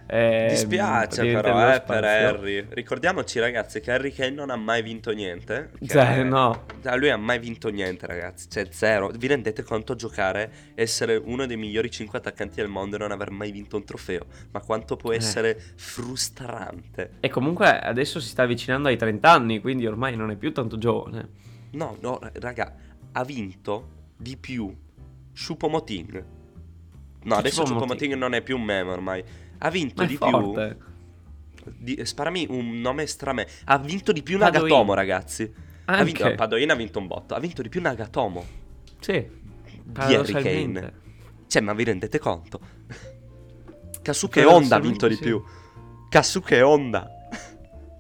Eh, 0.08 0.48
Dispiace 0.50 1.22
però 1.34 1.74
eh, 1.74 1.82
per. 1.82 2.04
Harry. 2.04 2.66
Ricordiamoci 2.70 3.40
ragazzi 3.40 3.82
che 3.82 3.92
Harry 3.92 4.12
Kane 4.12 4.32
non 4.32 4.50
ha 4.50 4.56
mai 4.56 4.82
vinto 4.82 5.12
niente. 5.12 5.72
Cioè, 5.86 6.24
no. 6.24 6.66
Lui 6.96 7.10
ha 7.10 7.18
mai 7.18 7.40
vinto 7.40 7.70
niente 7.70 8.06
ragazzi, 8.08 8.50
cioè 8.50 8.68
zero. 8.72 9.10
Vi 9.10 9.28
rendete 9.28 9.64
conto 9.64 9.96
giocare, 9.96 10.52
essere 10.76 11.16
uno 11.16 11.46
dei 11.46 11.58
migliori 11.58 11.92
5 11.92 12.18
attaccanti 12.20 12.56
del 12.56 12.70
mondo 12.70 12.96
e 12.96 13.00
non 13.00 13.12
aver 13.12 13.32
mai 13.32 13.52
vinto 13.52 13.76
un 13.76 13.84
trofeo? 13.84 14.26
Ma 14.52 14.62
quanto 14.62 14.96
può 14.96 15.12
Eh. 15.12 15.18
essere 15.18 15.62
frustrante. 15.76 17.12
E 17.20 17.30
comunque 17.30 17.80
adesso 17.80 18.20
si 18.20 18.30
sta 18.30 18.44
avvicinando 18.44 18.88
ai 18.88 18.98
30 18.98 19.30
anni, 19.32 19.60
quindi 19.60 19.86
ormai 19.86 20.16
non 20.16 20.32
è 20.32 20.36
più 20.36 20.54
tanto 20.54 20.78
giovane. 20.78 21.30
No, 21.72 21.98
no, 22.00 22.20
raga, 22.34 22.74
ha 23.12 23.24
vinto 23.24 23.90
di 24.18 24.38
più 24.38 24.74
Choupo-Moting. 25.34 26.26
No, 27.24 27.36
adesso? 27.36 27.64
Choupo-Moting 27.64 28.14
non 28.14 28.34
è 28.34 28.42
più 28.42 28.56
un 28.56 28.64
meme 28.64 28.92
ormai. 28.92 29.24
Ha 29.60 29.70
vinto 29.70 30.06
di 30.06 30.16
forte. 30.16 30.78
più. 31.64 31.72
Di, 31.78 32.06
sparami 32.06 32.48
un 32.50 32.80
nome 32.80 33.06
strame. 33.08 33.48
Ha 33.66 33.78
vinto 33.78 34.12
di 34.12 34.24
più 34.24 34.38
Padoin. 34.38 34.64
Nagatomo, 34.64 34.94
ragazzi. 34.94 35.54
Ha 35.86 36.04
vinto, 36.04 36.24
Anche. 36.24 36.36
Padoin 36.36 36.70
ha 36.72 36.76
vinto 36.76 37.00
un 37.00 37.08
botto. 37.08 37.34
Ha 37.36 37.40
vinto 37.40 37.62
di 37.62 37.70
più 37.70 37.82
Nagatomo. 37.82 38.46
Sì. 39.00 39.26
Di 39.84 40.14
Harry. 40.14 40.34
Kane. 40.34 40.94
Cioè, 41.48 41.62
ma 41.62 41.74
vi 41.74 41.84
rendete 41.84 42.20
conto? 42.20 42.60
Kasuke 44.02 44.44
Honda 44.46 44.78
ha 44.78 44.80
vinto 44.80 45.08
di 45.08 45.16
sì. 45.16 45.22
più. 45.22 45.44
Kasuke 46.10 46.62
Honda. 46.62 47.10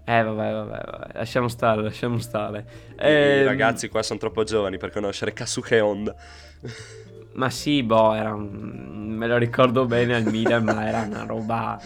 Eh, 0.06 0.24
vabbè, 0.24 0.52
vabbè, 0.52 0.82
vabbè. 0.86 1.12
Lasciamo 1.16 1.50
stare, 1.50 1.82
lasciamo 1.82 2.18
stare. 2.20 2.66
I 2.92 2.94
Ehm, 3.00 3.46
ragazzi 3.46 3.90
qua 3.90 4.02
sono 4.04 4.18
troppo 4.20 4.44
giovani 4.46 4.78
per 4.78 4.92
conoscere 4.92 5.34
Kasuke 5.34 5.82
Honda. 5.82 6.16
Ma 7.38 7.50
sì, 7.50 7.82
boh, 7.82 8.14
era 8.14 8.34
un... 8.34 9.16
me 9.16 9.28
lo 9.28 9.38
ricordo 9.38 9.86
bene 9.86 10.16
al 10.16 10.26
Milan, 10.26 10.64
ma 10.64 10.88
era 10.88 11.02
una 11.02 11.24
roba... 11.26 11.80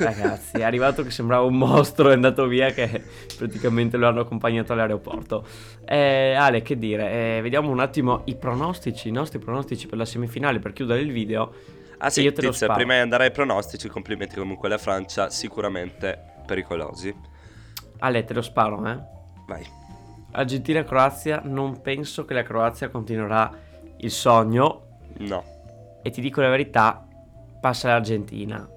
Ragazzi, 0.00 0.56
è 0.56 0.62
arrivato 0.62 1.02
che 1.02 1.10
sembrava 1.10 1.44
un 1.44 1.58
mostro, 1.58 2.08
è 2.08 2.14
andato 2.14 2.46
via 2.46 2.70
che 2.70 3.04
praticamente 3.36 3.98
lo 3.98 4.08
hanno 4.08 4.20
accompagnato 4.20 4.72
all'aeroporto. 4.72 5.44
Eh, 5.84 6.32
Ale, 6.32 6.62
che 6.62 6.78
dire, 6.78 7.36
eh, 7.36 7.40
vediamo 7.42 7.68
un 7.68 7.80
attimo 7.80 8.22
i 8.24 8.34
pronostici, 8.34 9.08
i 9.08 9.12
nostri 9.12 9.38
pronostici 9.38 9.86
per 9.86 9.98
la 9.98 10.06
semifinale 10.06 10.58
per 10.58 10.72
chiudere 10.72 11.02
il 11.02 11.12
video. 11.12 11.52
Ah 11.98 12.08
sì, 12.08 12.22
io 12.22 12.32
te 12.32 12.40
lo 12.40 12.48
Tizia, 12.48 12.68
sparo. 12.68 12.78
prima 12.78 12.94
di 12.94 13.00
andare 13.00 13.24
ai 13.24 13.30
pronostici, 13.30 13.88
complimenti 13.88 14.36
comunque 14.36 14.68
alla 14.68 14.78
Francia, 14.78 15.28
sicuramente 15.28 16.18
pericolosi. 16.46 17.14
Ale, 17.98 18.24
te 18.24 18.32
lo 18.32 18.40
sparo, 18.40 18.86
eh. 18.88 18.98
Vai. 19.46 19.66
Argentina-Croazia, 20.30 21.42
non 21.44 21.82
penso 21.82 22.24
che 22.24 22.32
la 22.32 22.42
Croazia 22.42 22.88
continuerà 22.88 23.50
il 23.98 24.10
sogno 24.10 24.89
No. 25.18 25.44
e 26.02 26.10
ti 26.10 26.20
dico 26.20 26.40
la 26.40 26.48
verità, 26.48 27.06
passa 27.60 27.88
l'Argentina. 27.88 28.68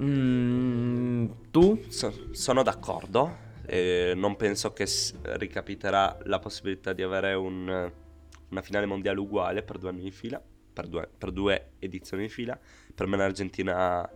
Mm, 0.00 1.26
tu? 1.50 1.82
So- 1.88 2.28
sono 2.32 2.62
d'accordo. 2.62 3.44
e 3.68 4.12
non 4.14 4.36
penso 4.36 4.72
che 4.72 4.86
s- 4.86 5.12
ricapiterà 5.22 6.16
la 6.26 6.38
possibilità 6.38 6.92
di 6.92 7.02
avere 7.02 7.34
un- 7.34 7.90
una 8.50 8.62
finale 8.62 8.86
mondiale 8.86 9.18
uguale 9.18 9.64
per 9.64 9.78
due 9.78 9.88
anni 9.88 10.02
di 10.02 10.12
fila. 10.12 10.40
Per 10.72 10.86
due, 10.86 11.08
per 11.18 11.32
due 11.32 11.70
edizioni 11.80 12.22
di 12.24 12.28
fila. 12.28 12.56
Per 12.94 13.06
me 13.08 13.16
l'Argentina. 13.16 14.08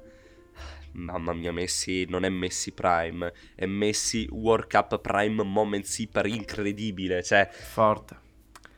Mamma 0.93 1.33
mia, 1.33 1.51
Messi 1.53 2.05
non 2.09 2.23
è 2.25 2.29
Messi 2.29 2.71
Prime, 2.73 3.33
è 3.57 3.67
Messi 3.67 4.29
World 4.31 4.69
Cup 4.71 5.01
Prime 5.01 5.43
Moment 5.43 5.85
Super 5.85 6.27
incredibile, 6.27 7.23
cioè 7.25 7.49
Forte. 7.51 8.17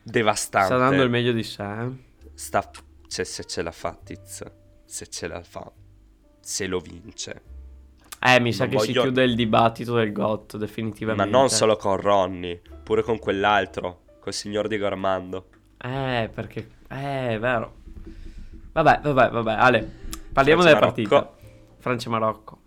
devastante. 0.01 0.67
Sta 0.73 0.77
dando 0.77 1.03
il 1.03 1.09
meglio 1.11 1.33
di 1.33 1.43
sé. 1.43 1.63
eh. 1.63 1.91
Sta, 2.33 2.69
cioè, 3.07 3.25
se 3.25 3.43
ce 3.45 3.61
la 3.61 3.71
fa 3.71 3.97
Tiz, 4.03 4.43
se 4.85 5.07
ce 5.07 5.27
la 5.27 5.41
fa, 5.43 5.71
se 6.39 6.67
lo 6.67 6.79
vince. 6.79 7.41
Eh, 8.19 8.39
mi 8.39 8.53
sa 8.53 8.65
Non 8.65 8.73
che 8.73 8.79
si 8.79 8.87
voglio- 8.87 9.01
chiude 9.03 9.23
il 9.23 9.35
dibattito 9.35 9.95
del 9.95 10.11
GOT, 10.11 10.57
definitivamente. 10.57 11.29
Ma 11.31 11.37
non 11.37 11.49
solo 11.49 11.75
con 11.75 11.97
Ronny, 11.97 12.61
pure 12.83 13.01
con 13.03 13.19
quell'altro, 13.19 14.03
col 14.19 14.33
signor 14.33 14.67
Diego 14.67 14.85
Armando. 14.85 15.47
Eh, 15.77 16.29
perché... 16.33 16.69
Eh, 16.89 17.29
è 17.35 17.39
vero. 17.39 17.73
Vabbè, 18.71 19.01
vabbè, 19.03 19.29
vabbè. 19.29 19.51
Ale, 19.53 19.91
parliamo 20.31 20.63
della 20.63 20.77
Francia-Marocco. 20.77 21.25
partita. 21.25 21.77
Francia-Marocco. 21.79 22.57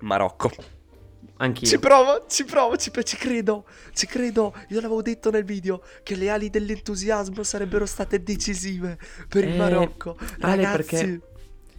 Marocco. 0.00 0.50
Anch'io. 1.38 1.68
Ci 1.68 1.78
provo, 1.78 2.24
ci 2.28 2.44
provo, 2.44 2.76
ci, 2.76 2.90
ci 3.04 3.16
credo, 3.16 3.64
ci 3.94 4.06
credo. 4.06 4.54
Io 4.68 4.80
l'avevo 4.80 5.02
detto 5.02 5.30
nel 5.30 5.44
video 5.44 5.82
che 6.02 6.14
le 6.16 6.30
ali 6.30 6.50
dell'entusiasmo 6.50 7.42
sarebbero 7.42 7.86
state 7.86 8.22
decisive 8.22 8.98
per 9.28 9.44
il 9.44 9.54
Eh, 9.54 9.56
Marocco. 9.56 10.16
Ale, 10.40 10.62
Ragazzi, 10.64 10.76
perché- 10.76 11.20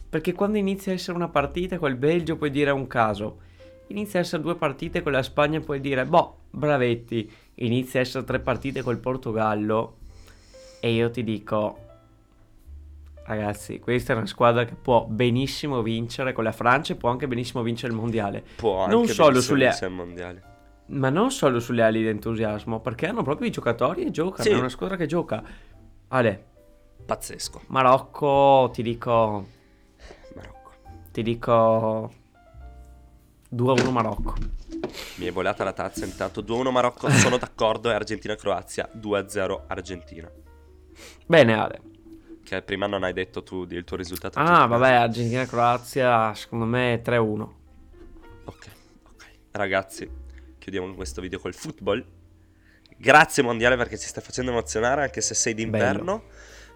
Perché 0.10 0.34
quando 0.34 0.58
inizia 0.58 0.92
a 0.92 0.96
essere 0.96 1.16
una 1.16 1.30
partita 1.30 1.78
col 1.78 1.96
Belgio 1.96 2.36
puoi 2.36 2.50
dire 2.50 2.72
è 2.72 2.74
un 2.74 2.88
caso. 2.88 3.42
Inizia 3.88 4.20
a 4.20 4.24
essere 4.24 4.42
due 4.42 4.56
partite 4.56 5.04
con 5.04 5.12
la 5.12 5.22
Spagna 5.22 5.60
puoi 5.60 5.80
dire, 5.80 6.06
boh, 6.06 6.38
bravetti. 6.50 7.32
Inizia 7.56 8.00
a 8.00 8.04
essere 8.04 8.24
tre 8.24 8.40
partite 8.40 8.82
col 8.82 8.98
Portogallo 8.98 9.98
e 10.80 10.94
io 10.94 11.12
ti 11.12 11.24
dico, 11.24 11.89
ragazzi, 13.36 13.80
questa 13.80 14.14
è 14.14 14.16
una 14.16 14.26
squadra 14.26 14.66
che 14.66 14.76
può 14.76 15.06
benissimo 15.06 15.82
vincere 15.82 16.34
con 16.34 16.44
la 16.44 16.52
Francia 16.52 16.94
e 16.94 16.96
può 16.96 17.10
anche 17.10 17.28
benissimo 17.28 17.62
vincere 17.64 17.94
il 17.94 18.00
mondiale. 18.00 18.44
può 18.56 18.80
anche 18.80 18.94
non 18.96 19.08
solo 19.08 19.40
sulle- 19.42 19.66
vincere 19.68 19.88
il 19.88 19.94
mondiale. 19.94 20.44
Ma 20.88 21.10
non 21.10 21.30
solo 21.32 21.60
sulle 21.60 21.84
ali 21.84 22.02
di 22.02 22.08
entusiasmo, 22.08 22.80
perché 22.80 23.06
hanno 23.08 23.22
proprio 23.22 23.48
i 23.48 23.52
giocatori 23.52 24.04
e 24.06 24.12
giocano. 24.12 24.44
Sì. 24.44 24.50
È 24.50 24.58
una 24.58 24.70
squadra 24.70 24.96
che 24.98 25.06
gioca. 25.06 25.44
Ale, 26.08 26.44
Pazzesco. 27.06 27.62
Marocco, 27.68 28.72
ti 28.74 28.82
dico, 28.82 29.46
Marocco. 30.36 30.72
ti 31.12 31.22
dico 31.22 32.12
2-1 33.54 33.92
Marocco. 33.92 34.34
Mi 35.18 35.26
è 35.28 35.32
volata 35.32 35.64
la 35.64 35.74
tazza 35.74 36.06
intanto. 36.06 36.42
2-1 36.42 36.72
Marocco, 36.72 37.10
sono 37.10 37.38
d'accordo. 37.40 37.92
E 37.92 37.94
Argentina-Croazia 37.94 38.90
2-0 38.96 39.62
Argentina. 39.68 40.32
Bene, 41.28 41.54
Ale. 41.54 41.82
Che 42.50 42.64
prima 42.64 42.88
non 42.88 43.04
hai 43.04 43.14
detto 43.14 43.44
tu 43.44 43.68
il 43.70 43.84
tuo 43.84 43.96
risultato. 43.96 44.40
Ah, 44.40 44.66
vabbè, 44.66 44.94
Argentina-Croazia, 44.94 46.34
secondo 46.34 46.66
me 46.66 46.96
è 46.96 47.02
3-1. 47.06 47.42
Ok, 48.46 48.68
ok. 49.04 49.26
Ragazzi, 49.52 50.10
chiudiamo 50.58 50.96
questo 50.96 51.22
video 51.22 51.38
col 51.38 51.54
football. 51.54 52.04
Grazie 52.98 53.44
mondiale 53.44 53.78
perché 53.78 54.00
ci 54.00 54.08
stai 54.08 54.24
facendo 54.24 54.50
emozionare 54.50 55.04
anche 55.04 55.22
se 55.22 55.36
sei 55.36 55.54
d'inverno. 55.54 56.24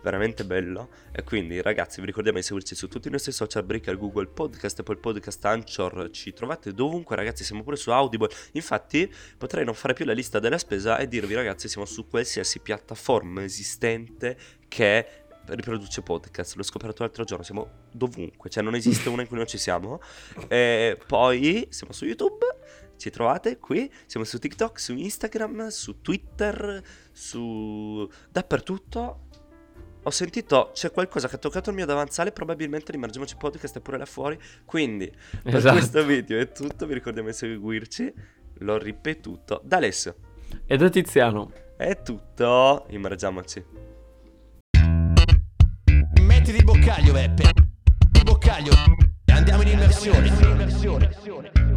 Veramente 0.03 0.45
bello. 0.45 0.89
E 1.11 1.23
quindi 1.23 1.59
ragazzi 1.59 2.01
vi 2.01 2.05
ricordiamo 2.05 2.37
di 2.37 2.43
seguirci 2.43 2.75
su 2.75 2.87
tutti 2.87 3.07
i 3.07 3.11
nostri 3.11 3.31
social, 3.31 3.63
Breaker, 3.63 3.97
Google 3.97 4.27
Podcast, 4.27 4.77
Apple 4.81 4.97
Podcast, 4.97 5.43
Anchor. 5.45 6.09
Ci 6.11 6.33
trovate 6.33 6.73
dovunque 6.73 7.15
ragazzi, 7.15 7.43
siamo 7.43 7.63
pure 7.63 7.77
su 7.77 7.89
Audible. 7.89 8.29
Infatti 8.51 9.11
potrei 9.37 9.65
non 9.65 9.73
fare 9.73 9.93
più 9.93 10.05
la 10.05 10.13
lista 10.13 10.37
della 10.37 10.59
spesa 10.59 10.97
e 10.97 11.07
dirvi 11.07 11.33
ragazzi 11.33 11.67
siamo 11.67 11.87
su 11.87 12.07
qualsiasi 12.07 12.59
piattaforma 12.59 13.43
esistente 13.43 14.37
che 14.67 15.22
riproduce 15.47 16.01
podcast. 16.01 16.55
L'ho 16.55 16.63
scoperto 16.63 17.03
l'altro 17.03 17.23
giorno, 17.23 17.43
siamo 17.43 17.69
dovunque, 17.91 18.49
cioè 18.49 18.63
non 18.63 18.75
esiste 18.75 19.09
una 19.09 19.21
in 19.23 19.27
cui 19.27 19.37
non 19.37 19.47
ci 19.47 19.57
siamo. 19.57 19.99
E 20.47 20.97
poi 21.05 21.67
siamo 21.69 21.93
su 21.93 22.05
YouTube, 22.05 22.45
ci 22.97 23.09
trovate 23.09 23.57
qui, 23.57 23.91
siamo 24.05 24.25
su 24.25 24.39
TikTok, 24.39 24.79
su 24.79 24.93
Instagram, 24.93 25.67
su 25.67 26.01
Twitter, 26.01 26.81
su 27.11 28.09
dappertutto. 28.29 29.19
Ho 30.05 30.09
sentito 30.09 30.71
c'è 30.73 30.91
qualcosa 30.91 31.29
che 31.29 31.35
ha 31.35 31.39
toccato 31.39 31.69
il 31.69 31.75
mio 31.77 31.85
davanzale, 31.85 32.31
probabilmente 32.33 32.91
l'Immergiamoci 32.91 33.37
Podcast 33.37 33.77
è 33.77 33.81
pure 33.81 33.97
là 33.97 34.05
fuori. 34.05 34.37
Quindi 34.65 35.09
per 35.43 35.55
Esatto. 35.55 35.75
questo 35.77 36.03
video 36.05 36.39
è 36.39 36.51
tutto, 36.51 36.85
vi 36.85 36.93
ricordiamo 36.93 37.29
di 37.29 37.33
seguirci. 37.33 38.13
L'ho 38.59 38.77
ripetuto. 38.77 39.61
Da 39.63 39.77
Alessio 39.77 40.15
E 40.67 40.75
da 40.77 40.89
Tiziano. 40.89 41.51
è 41.77 42.01
tutto. 42.01 42.85
Immergiamoci. 42.89 43.92
Mettiti 46.43 46.57
il 46.57 46.65
boccaglio, 46.65 47.13
Beppe. 47.13 47.51
Il 48.15 48.23
boccaglio. 48.25 48.73
Andiamo 49.27 49.61
in 49.61 49.69
immersione. 49.69 51.72